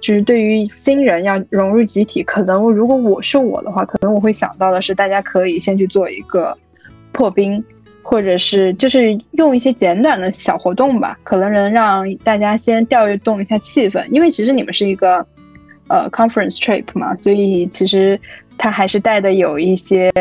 [0.00, 6.56] 就是对于新人要融入集体，可能如果我是我的话，可能我会想到的是，大家可以先去做一个
[7.10, 7.62] 破冰。
[8.02, 14.04] 或者是就是用一些简短的小活动吧，可能能让大家先调动一下气氛。
[14.10, 15.24] 因为其实你们是一个
[15.88, 18.20] 呃 conference trip 嘛，所以其实
[18.58, 20.12] 它还是带的有一些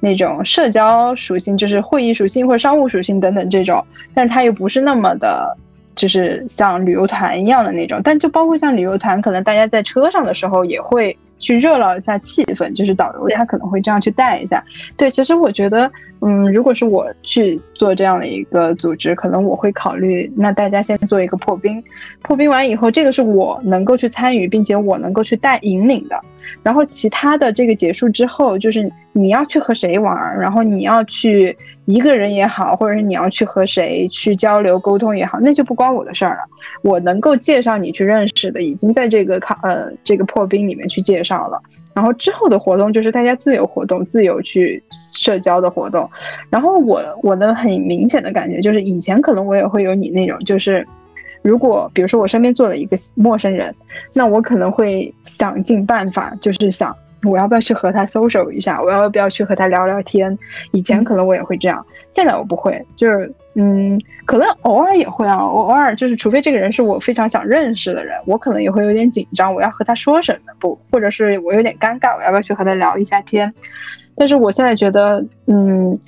[0.00, 3.84] 那种社交属性，就是会议属性或者商务属性等等这种。
[4.12, 5.56] 但是它又不是那么的，
[5.94, 8.00] 就是像旅游团一样的那种。
[8.02, 11.16] 但就包括像旅游团，可能大家在车上的时候也会。
[11.40, 14.60] 去热闹一下气氛，就是导游他可能会这样去带一下。
[14.96, 15.88] 对，其实我觉得，
[16.20, 21.82] 嗯，如果是我去做这样的一个组织，可能我会考虑，那大家先做一个破冰，
[22.22, 26.20] 破冰完以后，这个是我能够去参与，并且我能够去带引领的。
[26.62, 36.42] 然后其他的这个结束之后，就是你要去和谁玩，然后你要去一个人也好，或者是你要去和谁去交流沟通也好，那就不关我的事儿了。
[36.82, 41.62] 我能够介绍你去认识的，已经在这个考呃这个破冰里面去介绍了。
[41.98, 46.08] 然后之后的活动就是大家自由活动、自由去社交的活动。
[46.48, 50.86] 然后我我的很明显的感觉就是，以前可能我也会有你那种就是。
[51.40, 53.74] 如果比如说我身边坐了一个陌生人，
[54.12, 60.36] 那我可能会想尽办法，就是想我要不要去和他 social 一下，我要不要去和他聊聊天。
[60.72, 73.52] 以前可能我也会这样，现在我不会，就是嗯，可能偶尔也会啊，我偶尔就是除非这个人是我非常想认识的人，我可能也会有点紧张，我要和他说什么不，或者是我有点尴尬，我要不要去和他聊一下天？
[74.16, 75.98] 但是我现在觉得，嗯。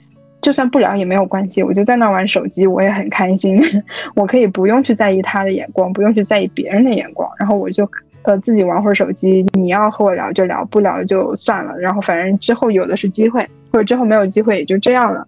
[0.43, 3.63] 就算不聊也没有关系，我就在那玩手机，我也很开心。
[4.17, 7.87] 我可以不用去在意他的眼光，不用去在意别人的眼光，然后我就
[8.23, 9.45] 呃自己玩会儿手机。
[9.53, 11.77] 你要和我聊就聊，不聊就算了。
[11.79, 13.41] 然后反正之后有的是机会，
[13.73, 15.27] 或者之后没有机会也就这样了。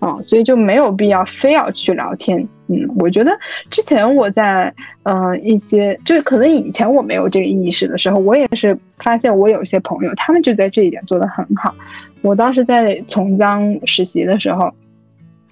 [0.00, 2.38] 嗯，所以就没有必要非要去聊天。
[2.68, 3.36] 嗯，我觉得
[3.68, 4.72] 之前我在
[5.02, 11.74] 嗯一些就是可能以前我没有这个意识的时候，我也是发现我有些朋友他们就在这一点做得很好。
[12.22, 14.72] 我当时在从江实习的时候，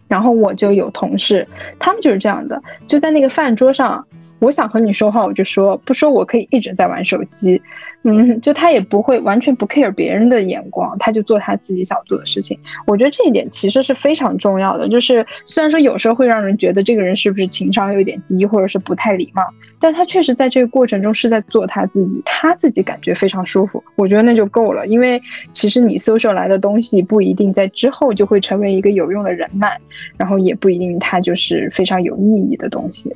[0.07, 1.45] 然后我就有同事，
[1.81, 4.07] 他们就是这样的，就在那个饭桌上。
[4.39, 7.61] 我想和你说话，我就说，不说我可以一直在玩手机，
[8.03, 12.59] 嗯，就他也不会完全不 care 别人的眼光，他就做他自己想做的事情。
[12.87, 14.89] 我觉得这一点其实是非常重要的。
[14.89, 19.43] 就是虽然说有时候会让人觉得这个人是不是情商有点低，或者是不太礼貌，
[19.81, 23.83] 但他确实在这个过程中是在做他自己，他自己感觉非常舒服。
[23.97, 25.21] 我觉得那就够了，因为
[25.53, 29.77] 其实你 social 来的东西不一定在之后就会成为一个有用的人脉，
[30.19, 33.15] 然后也不一定它就是非常有意义的东西。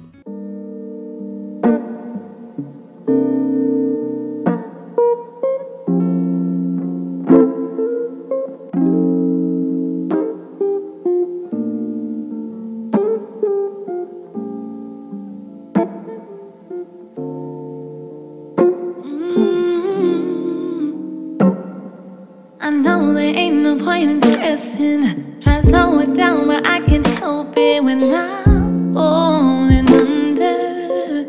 [23.20, 25.40] there ain't no point in stressing.
[25.42, 31.26] Try to slow it down, but I can't help it when I'm falling under.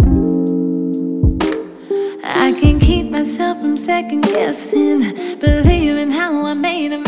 [2.23, 4.99] I can't keep myself from second guessing,
[5.39, 7.00] believing how I made a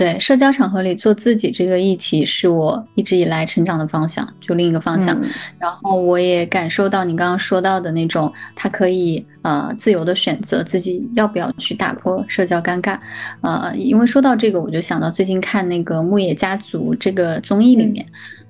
[0.00, 5.20] 对，社交场合里做自己这个议题是我一直以来成长的方向，就另一个方向。
[5.58, 12.98] 然后我也感受到你刚刚说到的那种，他可以呃自由的选择自己要不要去打破社交尴尬。
[13.42, 18.06] 呃，因为说到这个，我就想到最近看那个《牧野家族》这个综艺里面。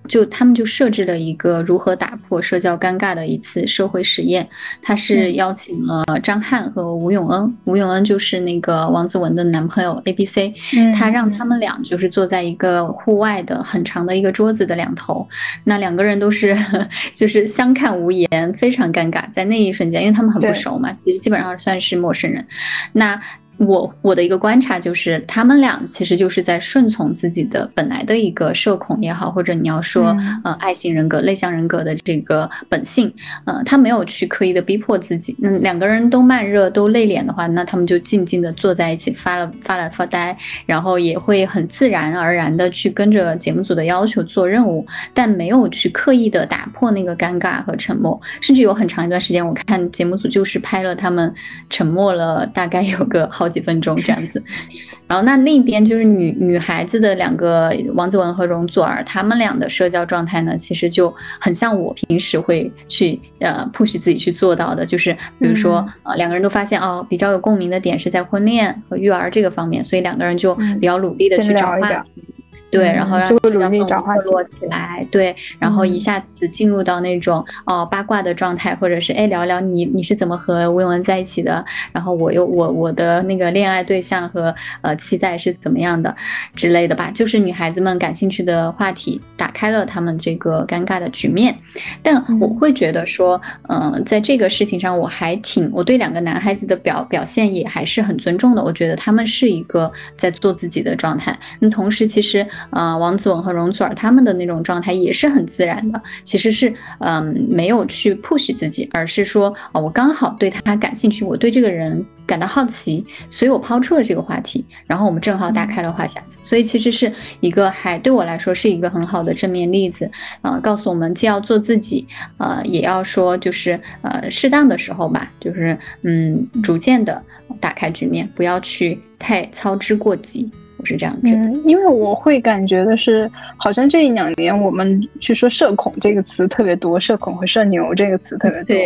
[0.09, 4.49] 就他们就设置了一个如何打破社交尴尬的一次社会实验，
[4.83, 10.53] 他是邀请了张翰和吴永恩，吴永恩就是那个王子文的男朋友 A B C，
[10.95, 15.29] 他让他们俩就是坐在一个户外的很长的一个桌子的两头，
[15.65, 16.57] 那两个人都是
[17.15, 22.47] 就是相看无言，非常尴尬，在那一瞬间，因为他们很不熟嘛，其实基本上算是陌生人，
[22.93, 23.21] 那。
[23.67, 33.13] 我我的一个观察就是，他们俩其实就是在顺从自己的本来的一个社恐也好，或者你要说呃爱型人格、内向人格的这个本性，
[33.45, 35.37] 呃，他没有去刻意的逼迫自己。
[35.39, 40.35] 那两个人都慢热、都内敛的话，那他们就静静的坐在一起发了发了发呆，
[40.65, 48.19] 然后也会很自然而然的去跟着节目组的要求做任务，但没有去刻意的打破那个尴尬和沉默。
[48.41, 51.31] 甚至有很长一段时间，我看节目组就是拍了他们
[51.69, 53.50] 沉默了大概有个好。
[53.51, 54.43] 几分钟这样子，
[55.09, 72.23] 然后那那边就是女女孩子的两个王子文和容祖儿，他们俩的社交状态呢，其实就很像我平时会去呃 push 自己去做到的，就是比如说呃两个人都发现哦比较有共鸣的点是在婚恋和育儿这个方面，所以两个人就比较努力的去找话题。
[72.71, 86.15] 对，然后让社交氛围热络起来，对，然后一下子进入到那种哦八卦的状态，或者是哎聊聊你你是怎么和吴永恩在一起的，然后我又我我的那个恋爱对象和呃期待是怎么样的
[86.55, 91.59] 之类的吧，就是女孩子们感兴趣的话题，打开了他们这个尴尬的局面。
[92.03, 101.37] 但我会觉得说，嗯，在这个事情上我还挺我对两个男孩子的表表现也还是很尊重的，我觉得他们是一个在做自己的状态。
[101.59, 102.47] 那同时其实。
[102.73, 120.09] 呃，王子文和容祖儿他们的那种状态也是很自然的，其实是嗯没有去 push 自己，而是说啊，我刚好对他感兴趣，我对这个人感到好奇，所以我抛出了这个话题，然后我们正好打开了话匣子，所以其实是一个还对我来说是一个很好的正面例子
[120.41, 122.07] 啊，告诉我们既要做自己，
[122.39, 127.21] 呃，也要说就是呃适当的时候吧，就是嗯逐渐的
[127.59, 130.49] 打开局面，不要去太操之过急。
[130.81, 138.77] 我是这样觉得，因为我会感觉的是，好像这一两年我们去说社恐这个词特别多，社恐和社牛这个词特别多。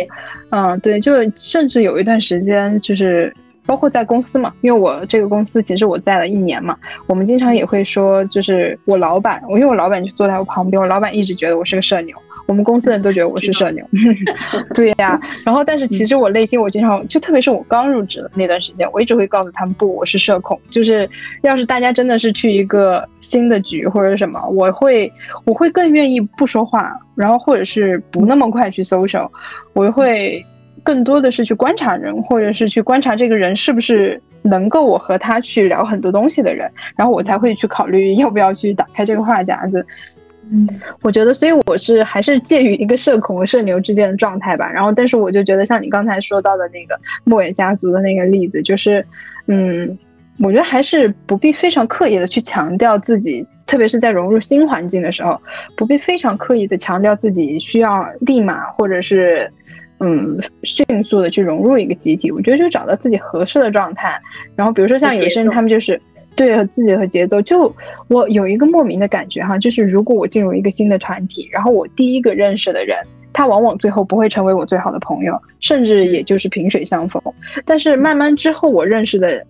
[0.49, 3.33] 嗯，对，就甚至有一段时间，就是
[3.65, 6.77] 包括在公司嘛，因为我这个公司其实我在了一年嘛，
[7.07, 12.15] 我们经常也会说，就是我老板，我因为我老板就坐在我旁边，我老板一直觉得我是个社牛。
[12.47, 13.83] 我们公司人都觉得我是社牛，
[14.75, 15.19] 对呀。
[15.43, 20.59] 然后，但是其实我内心，我经常就特别是我刚入职的那段时间，我一直会告诉他们，不，我是社恐。
[20.69, 21.09] 就是
[21.41, 25.11] 要是大家真的是去一个新的局或者什么，我会
[25.45, 29.31] 我会更愿意不说话，然后或者是不那么快去搜 l
[29.73, 30.45] 我会
[30.83, 39.83] 更多的是去观察人，或者是去观察这个人是不是能够我和他去聊很多东西的人，然后我才会去考虑要不要去打开这个话匣子。
[40.51, 40.67] 嗯，
[41.01, 44.71] 我觉得，所以我是还是介于一个社恐和社牛之间的状态吧。
[44.71, 49.03] 然后，但是我就觉得，像你刚才说到的那个莫野家族的那个例子，就是，
[49.47, 49.97] 嗯，
[50.39, 55.41] 我觉得还是不必非常刻意的去强调自己，特别是在融入新环境的时候，
[55.75, 59.51] 不必非常刻意的强调自己需要立马或者是，
[59.99, 62.31] 嗯，迅速的去融入一个集体。
[62.31, 64.21] 我觉得就找到自己合适的状态。
[64.55, 65.99] 然后，比如说像有些人，他们就是。
[66.35, 67.73] 对，和自己和节奏，就
[68.09, 72.97] 我有一个莫名的感觉哈，就是如果我进入一个新的团体，然后我第一个认识的人，
[73.31, 77.21] 他往往最后不会成为我最好的朋友，甚至也就是萍水相逢。
[77.63, 79.45] 但是慢慢之后，我认识的，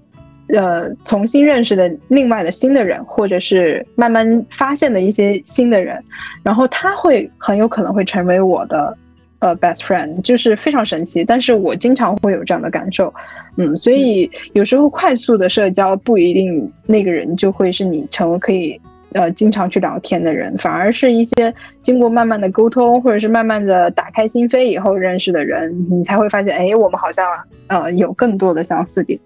[0.50, 6.00] 呃，重新认识的另外的新的人，或者是慢慢发现的一些新的人，
[6.44, 8.96] 然后他会很有可能会成为我的。
[9.40, 13.14] 呃，best friend 就是非常神奇，但是我经常会有这样的感受，
[13.58, 18.80] 嗯，所以有时候快速的社交不一定那个人就会是你成为可以
[19.14, 27.28] 呃经常去聊天的人，反而是一些经过慢慢的沟通或者是慢慢的打开心扉以后认识的人，你才会发现，哎，我们好像
[27.68, 29.20] 呃有更多的相似点，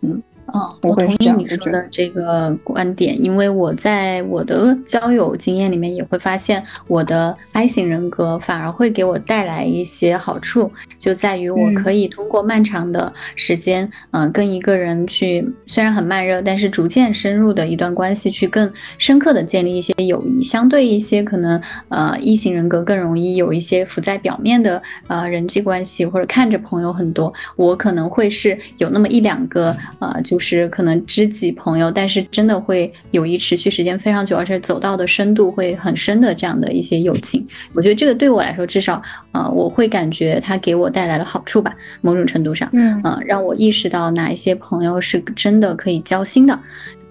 [0.00, 0.22] 嗯。
[0.52, 20.42] 嗯，我同意你说的这个观点，因为我在我的交友经验里面也会发现，我的 I 型人格反而会给我带来一些好处，就在于我可以通过漫长的时间，嗯，跟一个人去虽然很慢热，但是逐渐深入的一段关系，去更深刻的建立一些友谊。
[20.42, 30.33] 相对一些可能，呃，E 型人格更容易有一些浮在表面的呃人际关系，或者看着朋友很多，我可能会是有那么一两个，呃，就。
[30.34, 37.46] 就是可能知己朋友，但是真的会友谊持续时间非常久，而且走到的深度会很深的这样的一些友情。
[37.72, 46.58] 我觉得这个对我来说，至少啊，我会感觉它给我带来了好处吧，某种程度上，嗯，让我意识到哪一些朋友是真的可以交心的。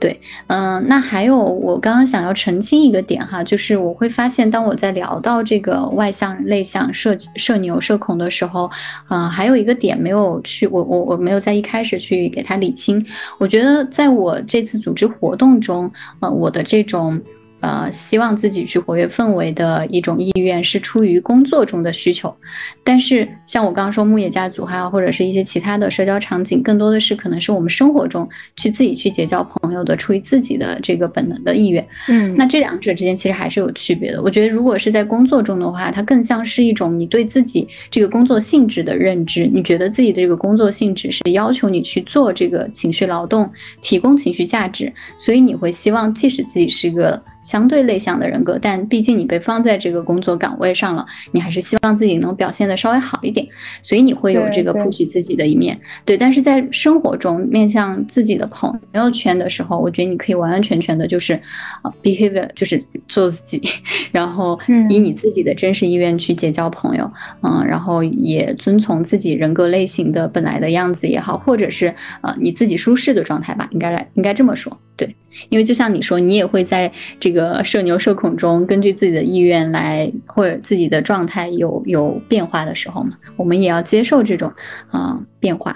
[0.04, 8.70] 对，嗯，那还有我刚刚想要澄清一个点哈，就是我会发现，当我在聊到这个外向、内向、社社牛、社恐的时候，
[9.08, 13.02] 嗯，还有一个点没有去，我我我没有在一开始去给他理清。
[13.38, 15.90] 我觉得在我这次组织活动中，
[16.20, 17.22] 呃，我的这种。
[17.64, 22.36] 呃，希望自己去活跃氛围的一种意愿是出于工作中的需求，
[22.84, 31.88] 但是像我刚刚说牧野家族哈，或者是一些其他的社交场景，更多的是可能是我们生活中去自己去结交朋友的，出于自己的这个本能的意愿。
[32.10, 34.22] 嗯，那这两者之间其实还是有区别的。
[34.22, 43.50] 我觉得如果是在工作中的话，它更像是一种你对自己这个工作性质的认知，你觉得自己的这个工作性质是要求你去做这个情绪劳动，
[43.82, 47.24] 提供情绪价值，所以你会希望，即使自己是个。
[47.44, 53.48] 相对内向的人格，但毕竟你被放在这个工作岗位上了，你还是希望自己能表现的稍微好一点，
[53.82, 55.80] 所以你会有这个 push 自己的一面。
[56.06, 61.34] 对，但是在生活中面向自己的朋友圈的时候，我觉得你可以完完全全的就是
[61.82, 63.62] 啊 behavior，就是做自己，
[64.12, 64.58] 然后
[64.90, 75.16] 以你自己的真实意愿去结交朋友，嗯，然后也遵从自己人格类型的本来的样子也好，或者是呃你自己舒适的状态吧，应该来应该这么说，对。
[75.50, 84.54] 因为就像你说，你也会在这个社牛社恐中，根据自己的意愿来或者自己的状态有有变化的时候嘛，我们也要接受这种
[84.92, 85.76] 啊变化。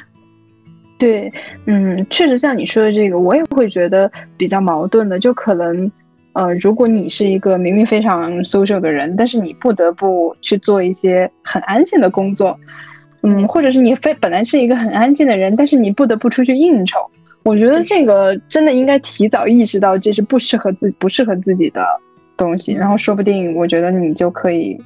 [0.99, 1.31] 对，
[1.65, 5.17] 嗯，确实像你说的这个，我也会觉得比较矛盾的。
[5.17, 5.91] 就可能，
[6.33, 12.59] 呃，如果你是一个明明非常 social 的人，但是你不得不去做一些很安静的工作，
[13.23, 16.99] 嗯，或者是你非本来是一个很安静的人，但是你不得不出去应酬。
[17.47, 21.85] 我觉得这个真的应该提早意识到这是不适合自己不适合自己的
[22.35, 24.77] 东西，然后说不定我觉得你就可以，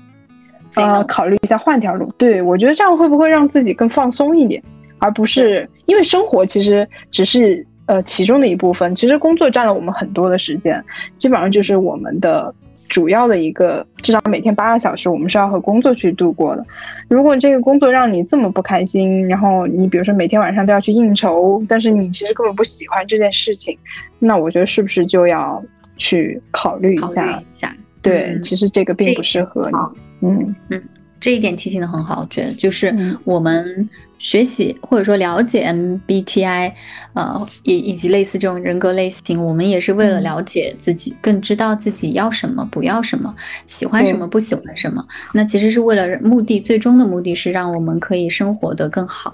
[0.76, 2.14] 呃，考虑一下换条路。
[2.20, 4.62] 对我觉得这样会不会让自己更放松一点，
[5.00, 10.84] 而不是因为生活其实只是呃其中的一部分，其实工作占了我们很多的时间，
[11.18, 12.54] 基本上就是我们的。
[12.92, 16.66] 主要的一个，至少每天八个小时，我们是要和工作去度过的。
[17.08, 23.78] 如果这个工作让你这么不开心，然后你比如说每天晚上都要去应酬，但是你其实根本不喜欢这件事情，
[24.20, 25.64] 那我觉得是不是就要
[25.96, 27.00] 去考虑一
[27.46, 27.74] 下？
[28.02, 30.28] 对，其实这个并不适合你。
[30.28, 30.84] 嗯嗯，
[31.20, 33.90] 这一点提醒的很好，我觉得就是我们。
[34.22, 36.74] 学习或者说了解 MBTI，
[37.14, 45.04] 呃，以以及类似这种人格类型，我们也是为了了解自己，更知道自己要什么，不要什么，喜欢什么，不喜欢什么。
[45.34, 49.34] 那其实是为了目的，最终的目的是让我们可以生活的更好，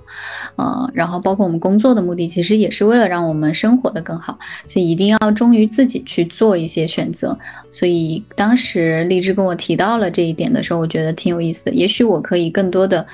[0.56, 4.40] 呃，然后包括我们工作的目的，其实也是为了让我们生活的更好。
[4.68, 7.38] 所以一定要忠于自己去做一些选择。
[7.70, 11.74] 所以当时荔枝跟我提到了这一点的时候，我觉得挺有意思的。
[11.74, 13.06] 也许我可以更多的。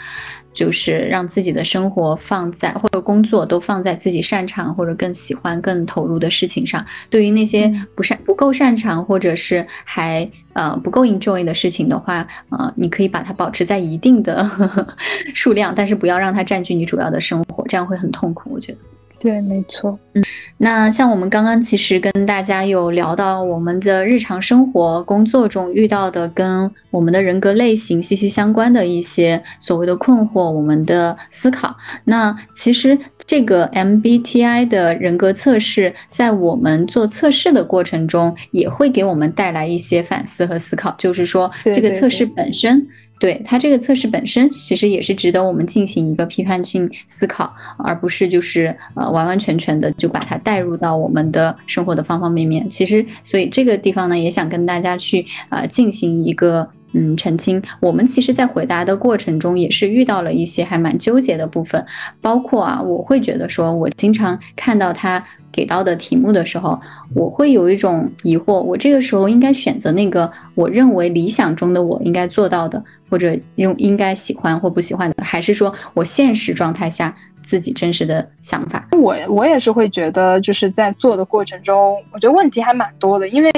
[0.54, 6.86] 就是让自己的生活放在或者工作都放在自己擅长或者更喜欢、更投入的事情上。
[7.10, 14.48] 对于那些不擅不够擅长或者是还呃不够 enjoy 的事情的话，呃，你可以把它保持在一定的
[15.34, 18.52] 数量，但是不要让它占据你主要的生活，这样会很痛苦。
[18.54, 18.78] 我觉得。
[19.24, 19.98] 对，没错。
[20.16, 20.22] 嗯，
[20.58, 31.74] 那像我们刚刚其实跟大家有聊到我们的日常生活、工作中遇到的跟我们的人格类型息息相关的一些所谓的困惑，我们的思考。
[32.04, 40.94] 那其实这个 MBTI 的人格测试，在我们做测试的过程中，也会给我们带来一些反思和思考。
[40.98, 42.86] 就是说，这个测试本身。
[43.24, 52.68] 对它这个测试本身，其实也是值得我们进行一个批判性思考，而不是就是呃完完全全的就把它带入到我们的生活的方方面面。
[52.68, 57.64] 其实，所以这个地方呢，也想跟大家去啊进行一个嗯澄清。
[57.80, 61.86] 我们其实，在回答的过程中，也是遇到了一些还蛮纠结的部分，
[62.20, 65.24] 包括啊，我会觉得说，我经常看到他。
[65.54, 66.78] 给到的题目的时候，
[67.16, 77.16] 我会有一种疑惑：我这个时候应该选择那个我认为理想中的我应该做到的，或者用应该喜欢或不喜欢的，还是说我现实状态下？
[77.44, 83.28] 自己真实的想法，我我也是会觉得，就是在做的过程中，我觉得问题还蛮多的。
[83.28, 83.52] 因为，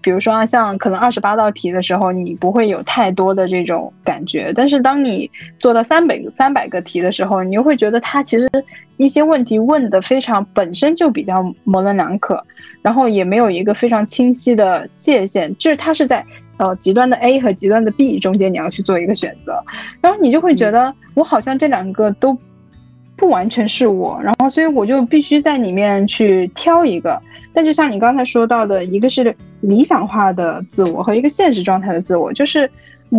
[0.00, 5.28] 比如说，像可能二十八道题的时候，你不会有太多的这种感觉，但是当你
[5.58, 8.48] 做到三百三百个题的时候，你又会觉得它其实
[8.96, 12.42] 一些问题问的非常本身就比较模棱两可，
[12.82, 16.24] 然后也没有一个非常清晰的界限，就是它是在
[16.56, 19.62] 呃极端的 A 和极端的 B 中间，你要去做一个选择，
[20.00, 22.36] 然后你就会觉得我好像这两个都。
[23.14, 27.20] 不完全是我，然后所以我就必须在里面去挑一个。
[27.52, 32.68] 但就像你刚才说到的，一个是理想化的自我和一个现实状态的自我，就是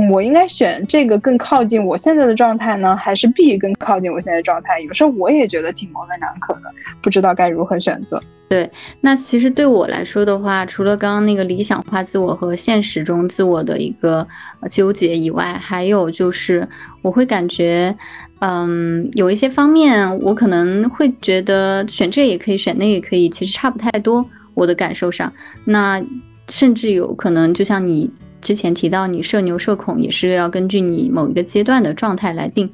[0.10, 4.80] 我应该选这个更靠近我现在的状态呢，还是 B 更靠近我现在的状态？
[4.80, 6.62] 有时候我也觉得挺模棱两可的，
[7.02, 8.22] 不知道该如何选择。
[8.50, 8.70] 对，
[9.02, 14.28] 那其实对我来说的话，除了刚刚那个理想化自我和现实中自我的一个
[14.70, 16.68] 纠结以外，还有就是
[17.02, 17.96] 我会感觉。
[18.46, 24.26] 嗯，有一些方面我可能会觉得选这也可以，选那也可以，其实差不太多。
[24.54, 25.32] 我的感受上，
[25.64, 26.04] 那
[26.50, 28.12] 甚至有可能，就像你
[28.44, 32.70] 之前提到，你社牛社恐也是要根据你某一个阶段的状态来定。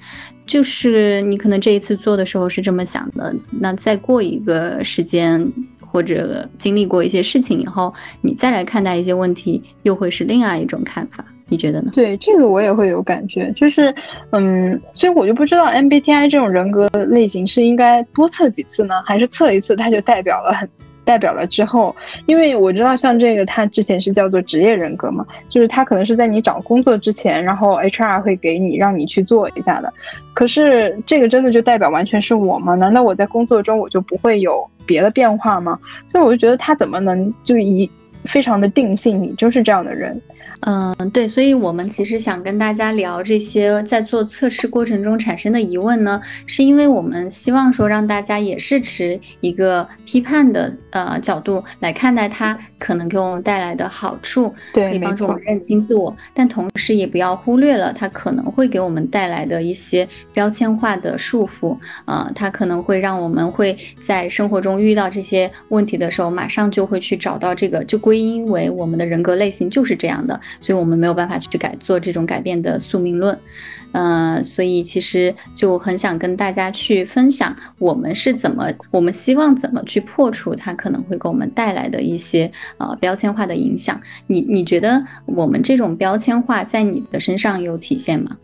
[0.46, 5.48] 就是你可能这一次做的时候是这么想的，那再过一个时间
[5.80, 11.24] 或者经历过一些事情以后，你再来看待一些问题，又会是另外一种看法。
[11.52, 11.92] 你觉得呢？
[11.94, 13.94] 对这个我也会有感觉，就是，
[14.32, 20.70] 嗯，所以我就不知道 MBTI 这种人格类型是应该多测几次呢，还是测一次它就代表了很
[21.10, 21.96] 代表了之后？
[22.28, 29.92] 因为我知道像这个，它之前是叫做职业人格嘛，就是它可能是在你找工作之前，然后 HR 会给你让你去做一下的。
[30.36, 32.76] 可是这个真的就代表完全是我吗？
[32.76, 35.80] 难道我在工作中我就不会有别的变化吗？
[36.12, 37.90] 所以我就觉得他怎么能就一
[38.26, 40.22] 非常的定性你就是这样的人？
[40.62, 70.38] 嗯，对，所以我们其实想跟大家聊这些在做测试过程中产生的疑问呢，是因为我们希望说让大家也是持一个批判的呃角度来看待它可能给我们带来的好处，对，可以帮助我们认清自我，但同时也不要忽略了它可能会给我们带来的一些标签化的束缚啊，它可能会让我们会在生活中遇到这些问题的时候，马上就会去找到这个，就归因为我们的人格类型就是这样的。
[70.62, 73.38] 所以我们没有办法去改做这种改变的宿命论，
[73.92, 84.00] 呃，所以其实就很想跟大家去分享，我们是怎么，我们希望怎么去破除它可能会给我们带来的一些呃标签化的影响。
[84.28, 88.38] 你你觉得我们这种标签化在你的身上有体现吗？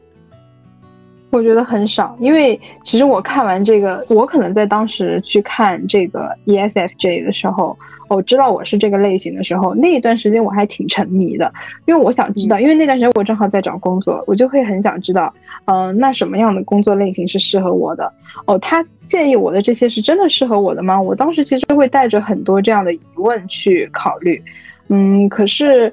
[1.36, 7.78] 我觉得很少，因为其实我看完这个，我可能在当时去看这个 ESFJ 的时候。
[8.08, 11.52] 我知道我是这个类型的时候，那一段时间我还挺沉迷的，
[11.88, 15.34] 因为我想知道，因为那段时间我正好在找工作，我就会很想知道，
[15.66, 18.14] 嗯，那什么样的工作类型是适合我的？
[18.46, 21.02] 哦，他建议我的这些是真的适合我的吗？
[21.02, 24.40] 我当时其实会带着很多这样的疑问去考虑，
[24.90, 25.92] 嗯，可是，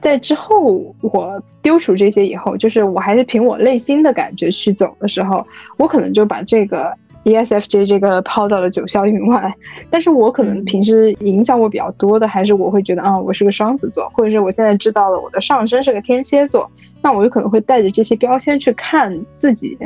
[0.00, 5.46] 在之后我丢除这些以后，就是我还是凭我内心的感觉去走的时候，
[5.76, 6.92] 我可能就把这个。
[7.22, 9.54] ESFJ 这个抛到了九霄云外，
[9.90, 16.68] 但是我可能平时影响我比较多的，还是我会觉得啊，我是个双子座，或者是我现在知道了我的上升是个天蝎座，
[17.02, 19.76] 那我就可能会带着这些标签去看自己。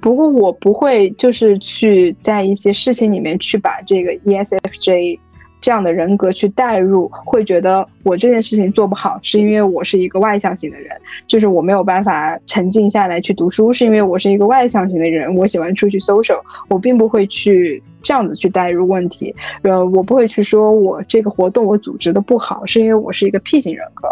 [0.00, 5.20] 不过我不会就是去在一些事情里面去把这个 ESFJ。
[5.64, 10.90] 这样的人格去代入，会觉得我这件事情做不好，是因为我是一个外向型的人，
[11.26, 16.38] 就是我没有办法沉静下来去读书，是因为我是一个外向型的人，我喜欢出去 social，
[16.68, 24.06] 我并不会去这样子去代入问题，呃，我不会去说我这个活动我组织的不好，是因为我是一个 P 型人格，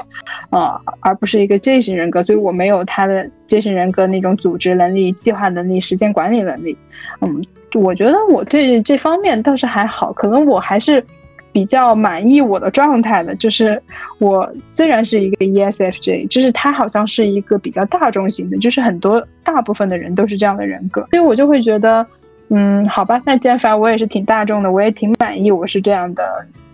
[0.48, 6.74] 呃，而不是一个 J 型人格，所以我没有他的 J 型人格那种组织能力、计划能力、时间管理能力，
[7.20, 7.44] 嗯，
[7.74, 11.04] 我觉得我对这方面倒是还好，可能我还是。
[11.52, 13.80] 比较满意我的状态的，就是
[14.18, 22.06] 我虽然是一个 ESFJ，就是他好像是一个比较大众型的，就是很多大部分的人都是这样的人格，所以我就会觉得，
[22.48, 26.24] 嗯，好吧，那既然反正我也是挺大众的，我也挺满意我是这样的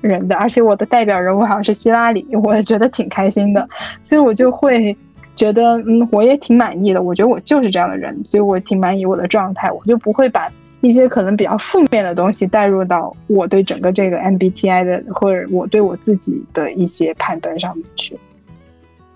[0.00, 3.68] 人的，而且我的代表人物好像是希拉里，我也觉得挺开心的，
[4.04, 4.96] 所以我就会
[5.34, 10.48] 觉得，嗯，我也挺满意的，我觉得我就是这样的人，所以我挺满意我的状态，我就不会把。
[10.80, 18.16] 一些可能比较负面的东西带入到我对整个这个 MBTI 的，或者我对我自己的一些判断上面去。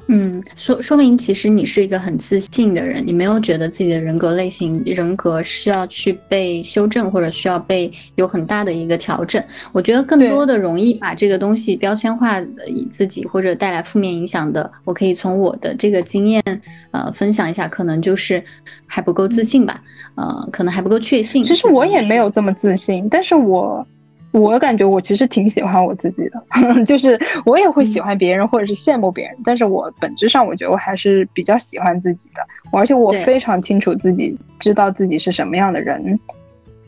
[0.09, 9.43] 嗯，说说明其实你是一个很自信的人，你没有觉得自己的人格类型、人格需要去被修正，或者需要被有很大的一个调整。
[9.73, 12.49] 我觉得更多的容易把这个东西标签化的
[12.91, 16.43] 自己，或者带来负面影响的，我可以从我的这个经验
[16.91, 18.43] 呃分享一下，可能就是
[18.87, 19.81] 还不够自信吧，
[20.17, 21.43] 呃，可能还不够确信。
[21.43, 23.87] 其实我也没有这么自信，但是我。
[24.33, 32.41] 我感觉我其实挺喜欢我自己的， 就是我也会喜欢别人或者是羡慕别人，但是我本质上我觉得我还是比较喜欢自己的，
[32.72, 36.18] 而且我非常清楚自己知道自己是什么样的人，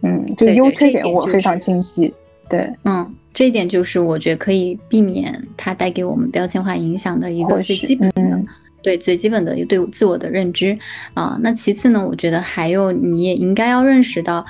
[0.02, 2.12] 嗯，就优缺点我非常清晰，
[2.48, 8.40] 对，嗯，这一点就是我觉得可以避免它带给我们标签化影响的一个最基本的，
[8.82, 10.74] 对最基本的对自我的认知
[11.12, 11.38] 啊。
[11.42, 14.46] 那其次呢，我觉得还有你也应该要认识到。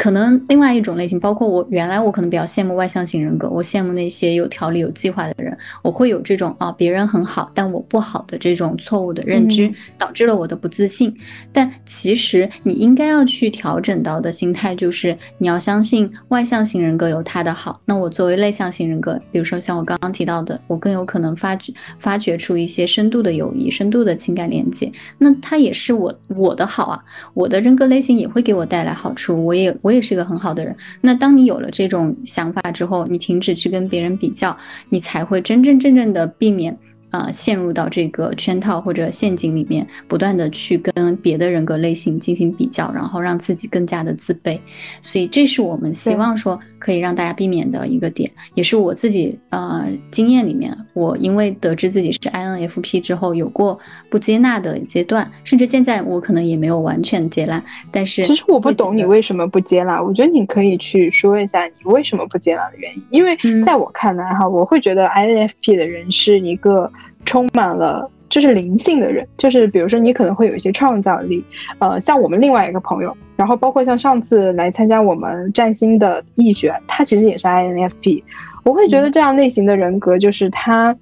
[0.00, 11.14] 可能另外一种类型，包括我原来我可能比较羡慕外向型人格，我羡慕那些有条理、有计划的人，我会有这种啊别人很好，但我不好的这种错误的认知，导致了我的不自信。
[11.52, 17.78] 但其实你应该要去调整到的心态就是，你要相信外向型人格有他的好。
[17.84, 29.89] 那我作为内向型人格，比如说像我刚刚提到的，我更有可能发掘发掘出一些深度的友谊、深度的情感连接，那他也是我我的好啊，我的人格类型也会给我带来好处，我也我。
[29.90, 30.76] 我也是一个很好的人。
[31.00, 34.56] 那当你有了这种想法之后，你停止去跟别人比较，
[34.88, 36.78] 你才会真真正正的避免。
[37.10, 44.58] 啊，陷入到这个圈套或者陷阱里面，不断的去跟别的人格类型进行比较，然后让自己更加的自卑。
[45.02, 57.62] 所以这是我们希望说可以让大家避免的一个点，也是我自己呃经验里面，我因为得知自己是 INFP 之后，有过不接纳的阶段，甚至现在我可能也没有完全接纳。
[57.90, 63.02] 但是其实我不懂你为什么不接纳，我觉得你可以去说一下你为什么不接纳的原因。
[63.10, 63.36] 因为
[63.66, 66.88] 在我看来哈，我会觉得 INFP 的人是一个。
[67.30, 71.44] 充满了就是灵性的人，就是比如说你可能会有一些创造力，
[71.78, 78.24] 呃，像我们另外一个朋友，然后包括像上次来参加我们占星的易学，他其实也是 INFP。
[78.64, 80.96] 我会觉得这样类型的人格，就是他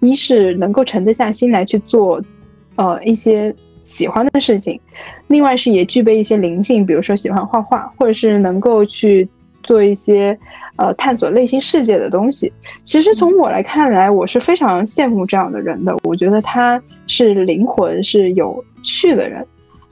[0.00, 2.18] 一是能够沉得下心来去做，
[2.76, 4.80] 呃，一些喜欢的事情，
[5.26, 9.28] 另外是也具备一些灵性，比如说喜欢画画，或者是能够去
[9.62, 10.38] 做一些。
[10.76, 12.52] 呃，探索内心世界的东西，
[12.82, 15.96] 其实从我来看来，我是非常羡慕这样的人的。
[16.02, 19.46] 我觉得他是灵魂是有趣的人。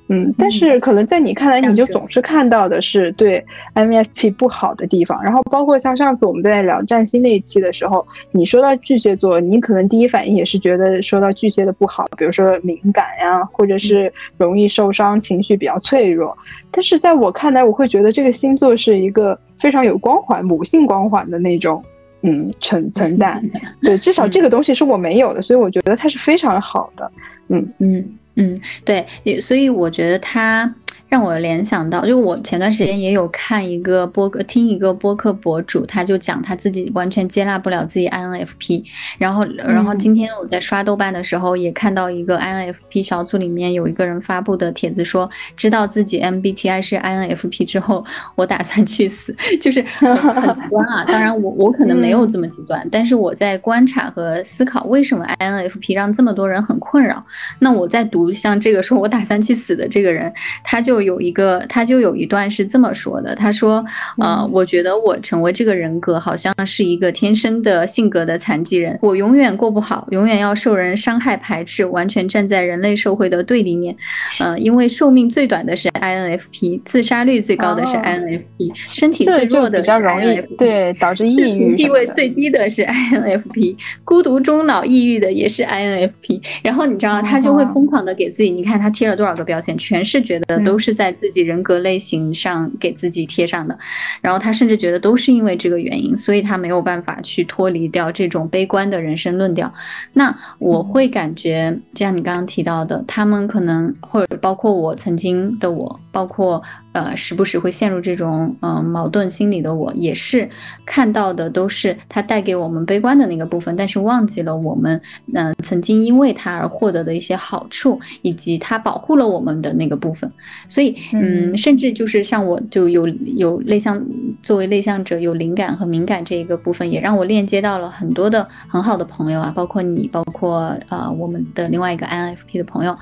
[0.09, 3.43] 嗯，但是可能在你看来，你就总是看到的是对
[3.75, 5.23] MFP 不好的地方。
[5.23, 16.37] 然后包括像上次我们在聊占星那一期的时候，你说到巨蟹座，你可能第一反应也是觉得说到巨蟹的不好，比如说敏感呀，或者是容易受伤，情绪比较脆弱。
[16.71, 21.83] 但是在我看来，我会觉得这个星座是一个非常有光环、母性光环的那种，
[22.21, 23.41] 嗯，存存在。
[23.81, 27.11] 对，至少这个东西是我没有的，所以我觉得它是非常好的。
[27.49, 28.19] 嗯嗯。
[28.37, 29.07] 嗯，对，
[29.41, 30.75] 所以我觉得他。
[31.13, 38.83] 让我联想到，就我前段时间也有看一个播客，听一个播客博主，他就讲他自己完全接纳不了自己 INFP，
[39.19, 48.03] 然后，然后今天我在刷豆瓣的时候，也看到一个 INFP 小组里面有一个人发布的帖子，说知道自己 MBTI 是 INFP 之后，
[48.35, 51.05] 我打算去死， 就是很很极端啊。
[51.05, 57.23] 当然，我我可能没有这么极端，但是我在观察和思考为什么 INFP 让这么多人很困扰。
[57.59, 60.33] 那我在读像这个说我打算去死的这个人，
[60.65, 61.02] 他就。
[61.03, 63.85] 有一个，他就有一段是这么说的，他说
[64.23, 73.95] ：“呃，我觉得我成为这个人格，好像是一个天生的性格的残疾人，我永远过不好，永远要受人伤害排斥，完全站在人类社会的对立面。
[74.39, 86.41] 呃，因为寿命最短的是 INFP，自杀率最高的是 INFP，身体最弱的是 INFP，对，导致抑郁地位最低的是 INFP，孤独终老抑郁的也是 INFP。
[86.63, 93.79] 然后你知道，他就会疯狂的给自己，你看他贴了多少个标签，全是觉得都是。”在自己人格类型上给自己贴上的，
[94.21, 99.73] 然后他甚至觉得都是因为这个原因，所以他没有办法去脱离掉这种悲观的人生论调。
[100.13, 106.63] 那我会感觉，就像你刚刚提到的，他们可能或者包括我曾经的我，包括。
[106.93, 110.47] 呃，时不时会陷入这种嗯矛盾心理的我，也是
[110.85, 115.01] 看到的都是他带给我们悲观的那个部分，但是忘记了我们
[115.35, 120.31] 嗯曾经因为他而获得的一些好处，以及他保护了我们的那个部分。
[120.69, 120.82] 所以
[121.13, 124.03] 嗯，甚至就是像我就有有内向，
[124.43, 132.97] 作为内向者有灵感和敏感这一个部分，也让我链接到了很多的很好的朋友啊，包括你，包括呃我们的另外一个 INFP 的朋友，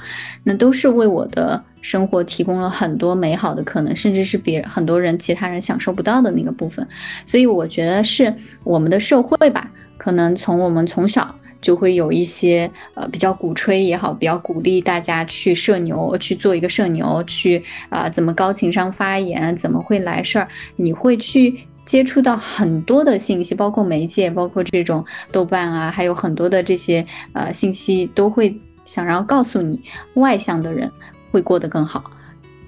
[0.45, 1.63] 那都是为我的。
[1.83, 6.87] 生活提供了很多美好的可能，甚至是别很多人其他人享受不到的那个部分，
[7.25, 29.83] 所以我觉得是我们的社会吧，可能从我们从小就会有一些呃比较鼓吹也好，比较鼓励大家去社牛，去做一个社牛，去啊怎么高情商发言，怎么会来事儿，你会去接触到很多的信息，包括媒介，包括这种豆瓣啊，还有很多的这些呃信息都会想要告诉你，
[30.15, 30.91] 外向的人。
[31.33, 32.11] 会过得更好，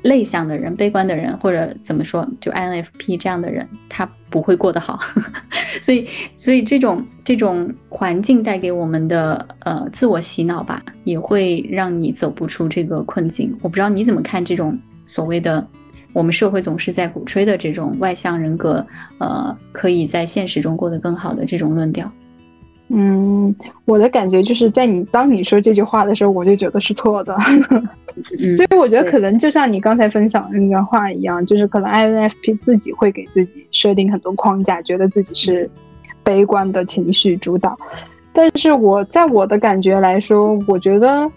[0.05, 4.99] 内向的人、悲观的人，或者怎么说，就 INFP 这样的人，他不会过得好。
[5.81, 13.57] 所以，所以这种这种环境带给我们的呃自我洗脑吧，也会让你走不出这个困境。
[13.63, 15.67] 我不知道你怎么看这种所谓的
[16.13, 18.85] 我们社会总是在鼓吹的这种外向人格，
[19.19, 22.11] 呃，可以在现实中过得更好的这种论调。
[22.95, 23.55] 嗯，
[23.87, 27.35] 我的感觉就是在你当你说这句话的时候，我就觉得是错的。
[28.55, 35.69] 所以我觉得可能就像你刚才分享的那段话一样，就是可能 INFP 自己会给自己设定很多框架，觉得自己是
[36.23, 37.75] 悲观的情绪主导。
[38.35, 41.31] 但是我在我的感觉来说，我觉得，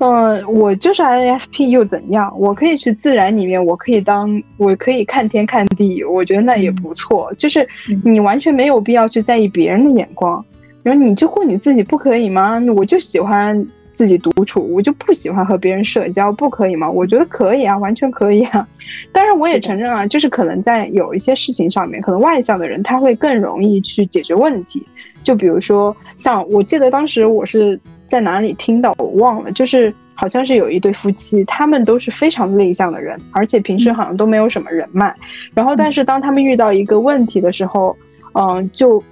[0.00, 2.30] 嗯，我就是 INFP 又怎样？
[2.38, 7.32] 我可以去自然里面，我可以当，我可以看天看地，我觉得那也不错。
[7.38, 7.66] 就是
[8.04, 10.44] 你完全没有必要去在意别人的眼光。
[10.84, 12.62] 然后你就过你自己不可以吗？
[12.76, 16.88] 我就喜欢自己独处，我就不喜欢和别人社交，不可以吗？
[16.88, 18.68] 我觉得可以啊，完全可以啊。
[19.10, 24.86] 当然，我也承认啊，就是可能在有一些事情上面，可能外向的人他会更容易去解决问题。
[25.22, 27.80] 就比如说，像我记得当时我是
[28.10, 35.14] 在哪里听到，我忘了，就是好像是有一对夫妻，他们都是非常内向的人，而且平时好像都没有什么人脉。
[35.54, 37.96] 然后，但是当他们遇到一个问题的时候，
[38.34, 39.02] 嗯，就。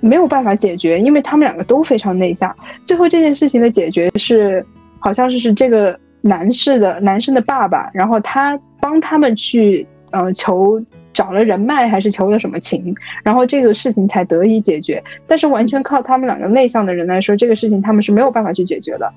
[0.00, 2.54] 没有办法解决，因为他们两个都非常内向。
[2.84, 4.64] 最后这件事情的解决是，
[4.98, 10.80] 好像是是这个男士的男生的爸爸，然后他帮他们去呃求
[11.12, 12.94] 找了人脉，还是求了什么情，
[13.24, 15.02] 然后这个事情才得以解决。
[15.26, 19.12] 但是完全靠他们两个内向的人来说，这个事情他们是没有办法去解决的。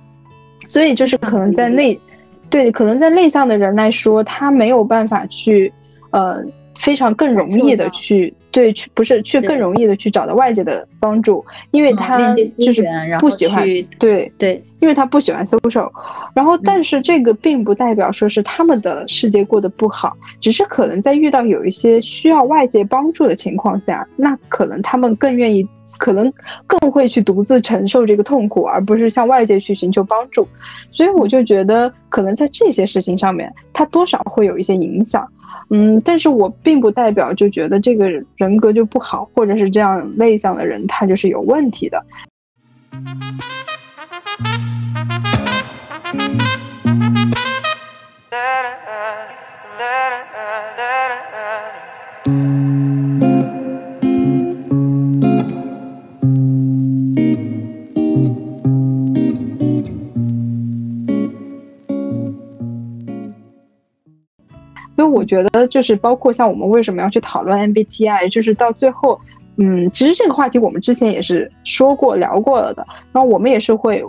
[0.67, 1.99] 所以就是可能在内，
[2.49, 5.71] 对，可能在内向的人来说，他没有办法去
[6.11, 6.43] 呃
[6.77, 8.33] 非常更容易的去。
[8.51, 12.83] 对，去不是去更容易的去找到外界的帮助，因为他就是
[13.19, 13.63] 不喜欢
[13.99, 15.89] 对对，因为他不喜欢 social，
[16.33, 26.31] 然后但是这个并不代表说是他们的世界过得不好，只是可能在遇到有一些需要外界帮助的情况下，那可能他们更愿意，可能
[26.65, 30.47] 更会去独自承受这个痛苦，而不是向外界去寻求帮助，
[30.91, 35.27] 所以我就觉得可能在这些事情上面，他多少会有一些影响。
[35.71, 42.03] 嗯，但是我并不代表就觉得这个人格就不好，或者是这样内向的人他就是有问题的。
[65.09, 69.19] 我觉得，就是包括像我们为什么要去讨论 MBTI，就是到最后，
[69.57, 72.85] 嗯，其实这个话题我们之前也是说过、聊过了的。
[73.11, 74.03] 然后我们也是会，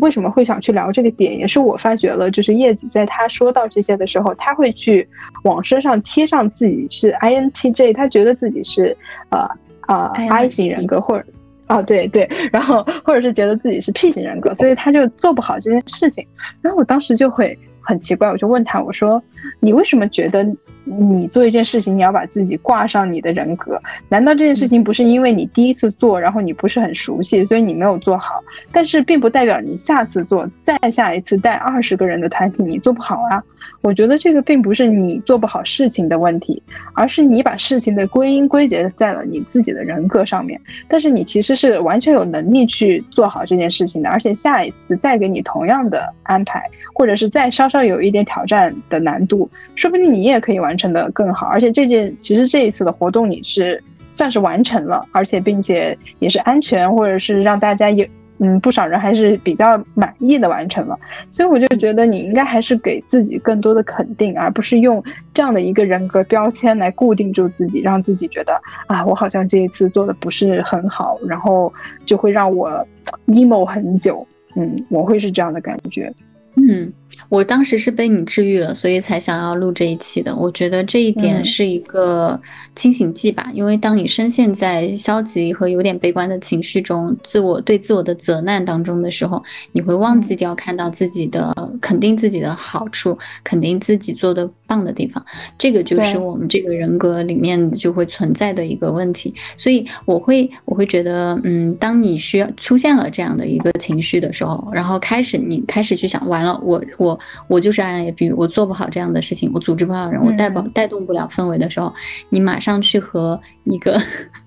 [0.00, 5.08] 为什么会想去聊这个点，也是我发觉了，就是叶子在他说到这些的时候，他会去
[5.44, 8.96] 往身上贴上自己是 INTJ，他觉得自己是
[9.30, 9.48] 呃
[9.86, 11.24] 呃 I 型人格，或者
[11.66, 16.26] 啊对对，然后或者是觉得自己是 P 型人格，所以他就做不好这件事情。
[16.60, 17.58] 然后我当时就会。
[17.88, 19.22] 很奇怪，我就问他，我说
[19.62, 20.44] ：“你为什么觉得？”
[20.86, 28.40] 你做一件事情，你要把自己挂上你的人格，难道这件事情不是因为你第一次做，然后你不是很熟悉，所以你没有做好？
[28.70, 33.42] 但是并不代表你下次做，再下一次带二十个人的团体你做不好啊？
[33.80, 36.62] 我觉得这个并不是你做不好事情的问题，
[36.94, 40.60] 而是你把事情的归因归结在了你自己的人格上面。
[40.86, 46.62] 但是你其实是完全有能力去做好这件事情的，而且下一次再给你同样的安排，
[46.94, 50.75] 或者是再稍稍有一点挑战的难度，说不定你也可以完。
[50.76, 53.82] 成的更好，而且这件其实这一次的活动你是
[54.14, 58.06] 算是完成了，而且并且也是安全，或者是让大家有
[58.38, 60.98] 嗯不少人还是比较满意的完成了，
[61.30, 65.02] 所以我就觉得你应该还是给自己更多的肯定，而不是用
[65.32, 71.72] 这样的一个人格标签来固定住自己，让自己觉得啊我好像这一次做的不是很好，然后
[72.04, 72.86] 就会让我
[73.26, 76.12] emo 很久，嗯，我会是这样的感觉，
[76.56, 76.92] 嗯。
[77.28, 80.34] 我当时是被你治愈了，所以才想要录这一期的。
[80.34, 82.40] 我觉得这一点是一个
[82.74, 89.42] 清醒剂吧，因为当你深陷在消极和有点悲观的情绪中，自我对自我的责难当中的时候，
[89.72, 95.24] 你会忘记掉看到自己的肯定自己的好处，肯定自己做的棒的地方。
[95.58, 99.34] 这个就是我们这个人格里面就会存在的一个问题。
[99.56, 106.82] 所以我会我会觉得，嗯，当你需要出现了这样的一个情绪的时候，然后开始你开始去想，完了我。
[106.98, 107.05] 我
[107.48, 111.92] 我就是 INFP，我做不好这样的事情，我组织不好人，我带不带动不了氛围的时候，
[112.30, 114.00] 你马上去和一个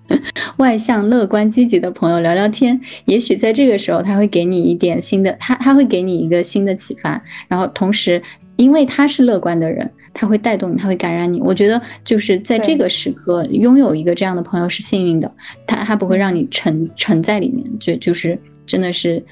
[0.58, 8.20] 外向、乐观、积极的朋友聊聊天，也许在这个时候他会给你一点新的，他他会给你一个新的启发，然后同时
[8.56, 11.40] 因为他是乐观的人，他会带动你，他会感染你。
[11.42, 15.32] 我觉得就是在这个时刻拥有一个这样的朋友是幸运的，
[15.68, 19.24] 他他不会让你沉沉在里面，就就是真的是。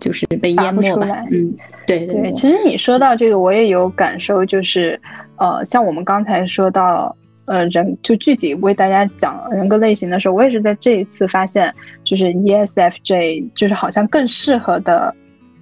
[0.00, 1.54] 就是被淹没吧，嗯，
[1.86, 2.32] 对对。
[2.32, 5.00] 其实你说到这个，我也有感受，就是，
[5.36, 11.72] 呃，像我们刚才说到，呃人就具体为大家讲人格类型的时候，我也是在这一次发现，
[12.02, 15.14] 就是 ESFJ 就是好像更适合的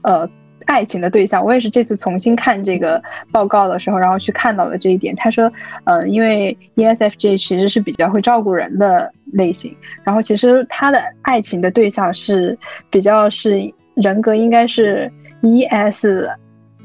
[0.03, 0.29] 呃
[0.67, 1.43] 爱情的对象。
[1.43, 5.17] 我也是这次重新看这个报告的时候，然后去看到了这一点。
[5.17, 5.51] 他说，
[5.85, 9.75] 呃，因为 ESFJ 其实是比较会照顾人的类型，
[10.05, 12.59] 然后其实他的爱情的对象是
[12.91, 13.59] 比较是
[14.03, 15.11] 人格应该是
[15.43, 16.27] ES。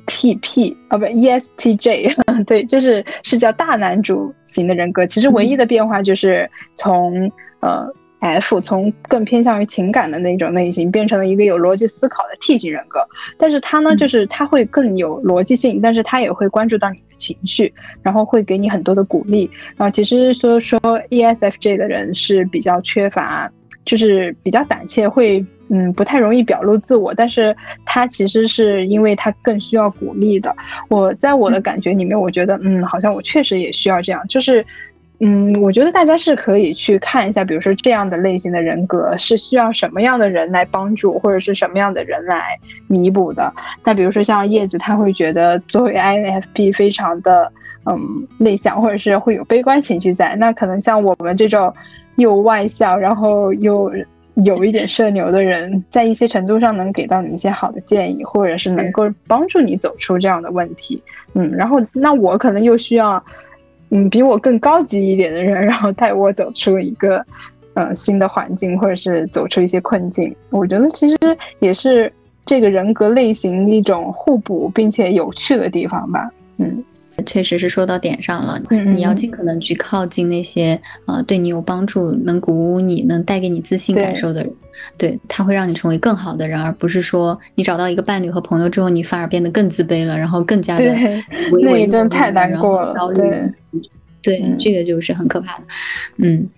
[0.06, 2.14] T P 啊不 E S T J
[2.46, 5.06] 对，就是是叫大男主型的人格。
[5.06, 7.88] 其实唯一的变化就是从呃
[8.20, 13.00] F 从更偏向于情感的那种类型，变成了一个有逻辑思考的 T 型人格。
[13.38, 19.50] 但是他呢，就是他会更有逻辑性，但是他也会关注到你的情绪，然后会给你很多的鼓励。
[19.78, 20.78] 然后其实说说
[21.12, 23.50] E S F J 的人是比较缺乏，
[23.86, 25.46] 就是比较胆怯，会。
[25.76, 30.56] 嗯，不太容易表露自我，但是他其实是因为他更需要鼓励的。
[30.88, 34.24] 我在我的感觉里面，我觉得，嗯，好像我确实也需要这样。
[34.28, 34.64] 就是，
[35.20, 42.56] 嗯，我觉得大家是可以去看一下，比如说这样的类型的人格是需要什么样的人来帮助，或者是什么样的人来
[42.86, 43.52] 弥补的。
[43.84, 47.52] 那比如说像叶子，他会觉得作为 INFP 非常的
[47.88, 47.98] 嗯
[48.38, 50.36] 内向，或者是会有悲观情绪在。
[50.36, 51.74] 那可能像我们这种
[52.18, 53.92] 又外向，然后又。
[54.36, 61.02] 有一点社牛的人，在一些程度上能给到你一些好的建议，或者是能够帮助你走出这样的问题。
[61.34, 63.24] 嗯，然后那我可能又需要，
[63.92, 67.24] 嗯，比我更高级一点的人，然后带我走出一个，
[67.76, 70.36] 呃，新的环境，或者是走出一些困境。
[70.50, 71.18] 我觉得其实
[71.60, 72.12] 也是
[72.46, 76.30] 这个人格类型一种互补并且有趣的地方吧。
[76.58, 76.84] 嗯。
[77.26, 78.62] 确实是说到点上了，
[78.94, 84.54] 你要尽可能去靠近那些呃对你有帮助、能鼓舞你、能带给你自信感受的人，
[84.98, 90.86] 对他会让你成为更好的人，而不是说你找到一个伴侣和朋友之后，你反而变得更自卑了，然后更加的
[91.62, 93.22] 那真的太难过了，焦虑，
[94.22, 95.66] 对，这个就是很可怕的，
[96.18, 96.50] 嗯。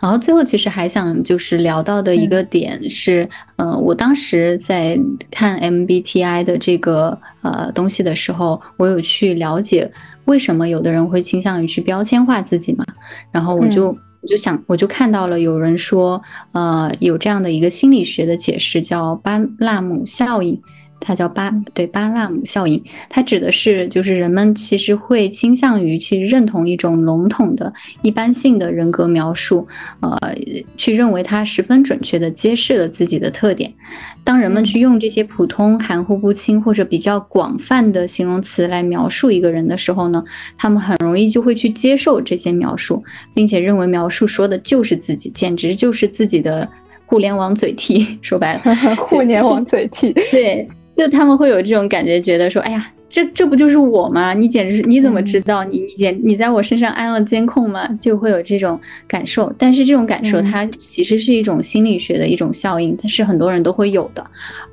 [0.00, 4.98] 然后最后其实还想就是聊到的一个点是，嗯，我当时在
[5.30, 9.90] 看 MBTI 的这个呃东西的时候，我有去了解
[10.24, 12.84] 为什么有的人会倾向于去标签化自己嘛，
[13.30, 16.22] 然后我就我就想我就看到了有人说，
[16.52, 20.60] 呃，有这样的一个心理学的解释叫巴纳姆效应。
[21.04, 29.66] 它叫巴对巴纳姆效应，它指的是就是人们其实会倾向于去认同一种笼统的一般性的人格描述，
[30.00, 30.18] 呃，
[30.76, 33.72] 去认为它十分准确的揭示了自己的特点。
[34.24, 40.24] 当人们去用这些普通、含糊不清或者比较广泛的形容词来描述一个人的时候呢，
[40.56, 46.66] 他们很容易就会去接受这些描述，并且认为描述说的就是自己，简直就是自己的
[47.04, 48.18] 互联网嘴替。
[48.22, 50.66] 说白了， 互联网嘴替，对。
[50.94, 52.90] 就他们会有这种感觉，觉得说，哎呀。
[53.06, 54.34] 这这不就是我吗？
[54.34, 55.62] 你简直是你怎么知道？
[55.62, 57.88] 你你简你在我身上安了监控吗？
[58.00, 59.54] 就会有这种感受。
[59.56, 64.24] 但是这种感受它其实是一种心理学的一种效应，它是很多人都会有的。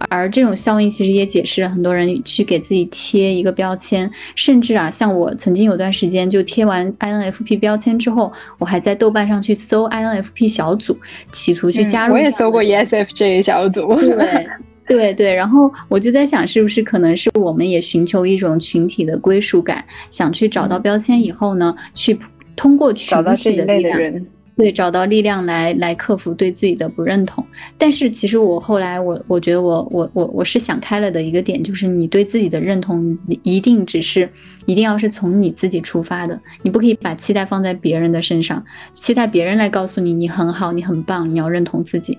[0.10, 10.98] 而这种效应其实也解释了很多人去给自己贴一个标签，甚至啊，像我曾经有段时间就贴完 INFP 标签之后，我还在豆瓣上去搜 INFP 小组，
[11.32, 12.16] 企图去加入。
[12.16, 13.94] 我也搜过 ESFJ 小组。
[13.98, 14.48] 对。
[14.92, 22.20] 对对，然后我就在想，是不是可能是我们也寻求一种群体的归属感，想去找到标签以后呢，去
[22.56, 24.26] 通过群体的力量。
[24.62, 27.44] 对，找到力量来来克服对自己的不认同。
[27.80, 34.30] 但是其实我后来我我觉得我我我我是想开了的一个点，就是你对自己的认同一定只是
[34.68, 42.16] 一定要是从你自己出发的，你不可以把期待放在别人的身上，期待别人来告诉你你很好，你很棒，你要认同自己。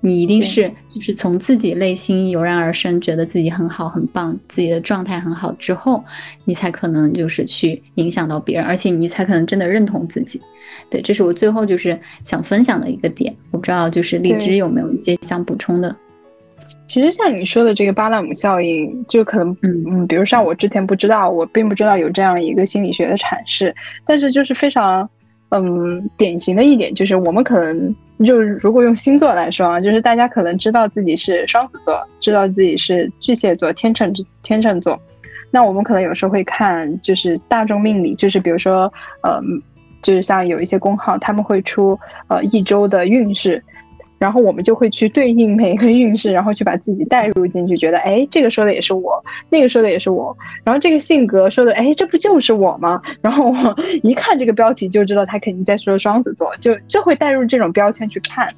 [0.00, 6.02] 你一定是就是从自己内心油然而生，觉得自己很好很棒，自己的状态很好之后，
[6.46, 10.40] 你才可能就是去影响到别人，而且你才可能真的认同自己。
[10.88, 11.81] 对，这是我最后就是
[12.24, 13.34] 想分享的一个点。
[13.50, 15.94] 我不知道就是荔枝有没有一些想补充的。
[16.88, 23.74] 其实像你说的这个巴纳姆效应，就可能嗯嗯，比如像我之前不知道，我并不知道有这样一个心理学的阐释，
[24.04, 25.08] 但是就是非常
[25.50, 27.94] 嗯典型的一点，就是我们可能
[28.26, 34.12] 就是如果用星座来说啊，就是大家可能知道自己是双子座，知道自己是巨蟹座、天秤
[34.42, 35.00] 天秤座，
[35.50, 39.40] 那我们可能有时候会看就是大众命理，就是比如说呃。
[40.02, 41.98] 就是像有一些工号，他们会出
[42.28, 43.62] 呃一周的运势，
[44.18, 53.00] 然后我们就会去对应每个运势，然后去把自己带入进去，觉得哎，这个说的也是我，那个说的也是我，然后这个性格说的，哎，这不就是我吗？
[53.20, 58.48] 然后我一看这个标题就知道他肯定在说双子座，就就会带入这种标签去看。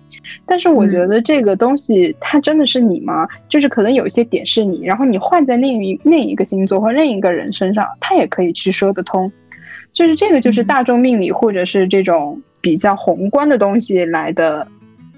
[0.47, 3.27] 但是我觉得这个东西它真的是你吗？
[3.49, 9.31] 就是可能有一些点是你，然后你换在另一另一个星座或另一个人身上，他也可以去说得通。
[9.95, 14.69] 就是这个就是大众命理或者是这种比较宏观的东西来的。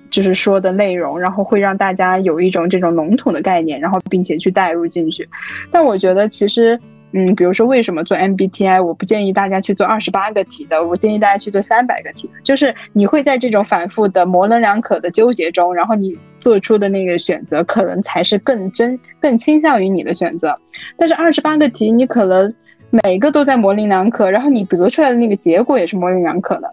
[0.09, 5.29] 就是说的内容，然后会让大家有一种这种笼统的概念，然后并且去带入进去。
[5.70, 6.79] 但我觉得其实，
[7.12, 12.35] 嗯，比如说为什么做 MBTI，我不建议大家去做二十八个题的，我建议大家去做三百个题的。
[12.45, 20.57] 就是你会在这种反复的模棱两可的纠结中，然后你做出的那个选择，可能才是更真、更倾向于你的选择。
[20.97, 22.55] 但是二十八个题，你可能
[22.91, 26.70] 每个都在模棱两可，然后你得出来的那个结果也是模棱两可的。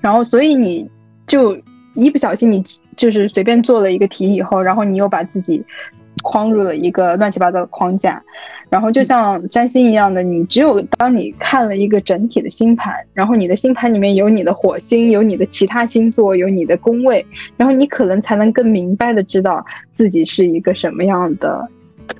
[0.00, 0.88] 然后，所以你
[1.26, 1.56] 就。
[1.98, 2.62] 一不小心，你
[2.94, 5.64] 就是随便做了一个题以后，然后你又把自己
[6.22, 8.22] 框入了一个乱七八糟的框架，
[8.68, 17.24] 然后就像占星一样的，你只有当你看了一个整体的星盘，然后你的星盘里面有你的火星，有你的其他星座，有你的宫位，
[17.56, 19.64] 然后你可能才能更明白的知道
[19.94, 21.66] 自己是一个什么样的。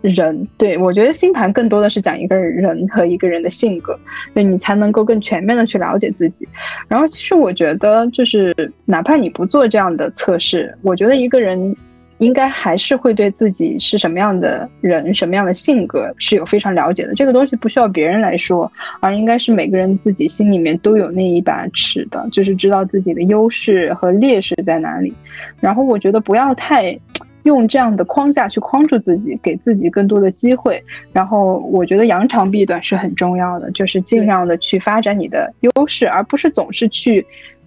[0.02, 3.98] 人对我觉得星盘更多的是讲一个人和一个人的性格，
[4.34, 6.46] 对你才能够更全面的去了解自己。
[6.88, 11.74] 然后其实我觉得就是哪怕你不做这样的测试，我觉得一个人
[12.18, 17.14] 应该还是会对自己是什么样的人、什么样的性格是有非常了解的。
[17.14, 18.70] 这个东西不需要别人来说，
[19.00, 25.12] 而应该是每个人自己心里面都有那一把尺的，就是知道自己的优势和劣势在哪里。
[25.60, 26.98] 然后我觉得不要太。
[27.46, 30.82] 用这样的框架去框住自己，给自己更多的机会。
[31.12, 37.24] 然后，我觉得扬长避短是很重要的，就是尽量的去发展你的优势，而不是总是去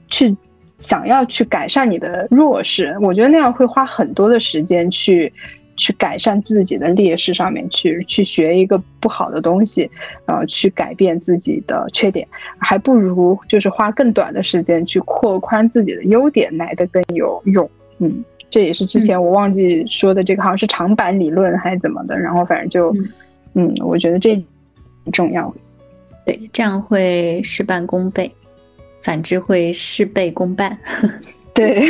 [0.10, 0.36] 去
[0.78, 2.96] 想要去改善你的弱势。
[3.02, 5.32] 我觉得那样会花很多的时间去
[5.78, 9.90] 去改善自己的劣势上面去去学一个不好的东西，
[10.26, 12.28] 呃去改变自己的缺点，
[12.58, 17.70] 还不如就是花更短的时间去扩宽自己的优点来的更有用。
[18.00, 18.24] 嗯。
[18.50, 22.95] 这也是之前我忘记说的，这个好像是长板理论还是怎么的，然后反正就，
[23.54, 24.34] 嗯，我觉得这
[25.06, 25.54] 很重要，
[26.26, 28.32] 对，这样会事半功倍，
[29.02, 30.78] 反之会事倍功半，
[31.54, 31.82] 对，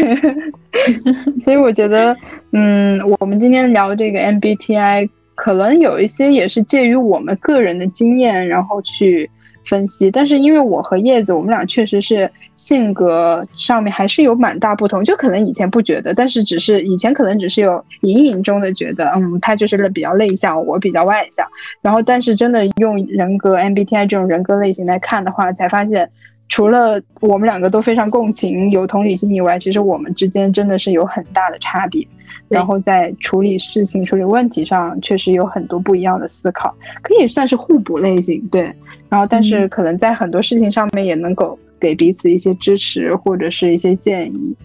[1.46, 2.16] 所以我觉得，
[2.52, 9.30] 嗯，我们今天聊这个 MBTI，可能有一些也是介于我们个人的经验，然后去。
[9.70, 21.48] 分析，但是因为我和叶子，我们俩确实是性格上面还是有蛮大不同，就可能以前不觉得，但是只是以前可能只是有隐隐中的觉得，嗯，他就是比较内向，我比较外向，
[21.82, 26.10] 然后但是真的用人格 MBTI 这种人格类型来看的话，才发现。
[26.50, 32.06] 除了我们两个都非常共情、有同理心以外，其实我们之间真的是有很大的差别。
[32.48, 38.42] 然后在处理事情、处理问题上，确实有很多不一样的思考，可以算是互补类型。
[38.52, 38.64] 对，
[39.08, 44.56] 然后但是可能在很多事情上面也能够给彼此一些支持或者是一些建议。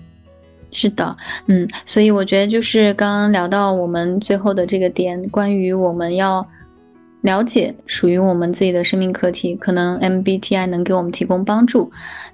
[0.71, 1.15] 是的，
[1.47, 6.45] 嗯，所以我觉得就是刚刚聊到我们最后的这个点，关于我们要。
[7.25, 11.91] 了解属于我们自己的生命课题，可能 MBTI 能给我们提供帮助，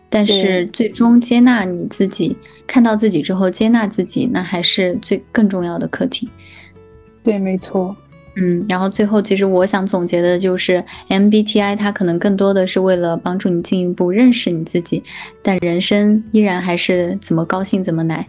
[0.09, 2.36] 但是最终接纳你自己，
[2.66, 6.28] 看到自己之后接纳自己，那还是最更重要的课题。
[7.22, 7.95] 对，没错。
[8.36, 15.03] 嗯，然后最后其实我想总结的就是 MBTI 它可能更多的是为了帮助你进一步认识你自己，
[15.41, 18.26] 但人生依然还是怎么高兴怎么来。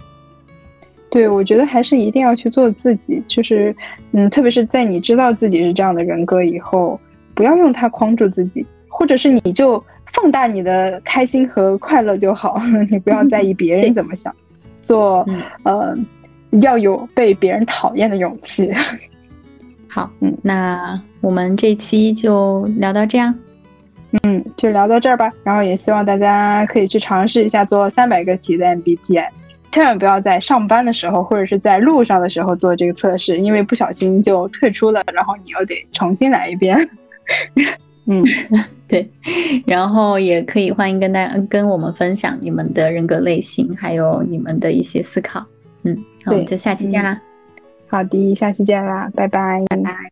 [1.11, 3.75] 对，我觉得还是一定要去做自己，就是，
[4.13, 6.97] 嗯，特别是在你知道自己是这样的人格以后，
[7.35, 9.83] 不要用它框住自己，或者是你就
[10.13, 14.33] 放大你的开心和快乐就好， 你不要在意别人怎么想，
[14.81, 15.25] 做，
[15.63, 15.93] 呃，
[16.61, 18.71] 要有被别人讨厌的勇气。
[19.89, 23.35] 好，嗯，那我们这期就聊到这样，
[24.23, 29.27] 嗯，就聊到这儿吧，然后也希望大家可以去尝试一下做三百个题的 MBTI。
[29.71, 36.89] 千万不要在上班的时候或者是在路上的时候做这个测试，因为不小心就退出了，然后你又得重新来一遍。
[38.05, 38.23] 嗯，
[38.87, 39.09] 对。
[39.65, 45.45] 然后也可以欢迎跟大家跟我们分享你们的人格类型，还有你们的一些思考。
[45.83, 47.21] 嗯，那我们就下期见啦。
[47.87, 50.10] 好的，下期见啦，拜拜，拜拜。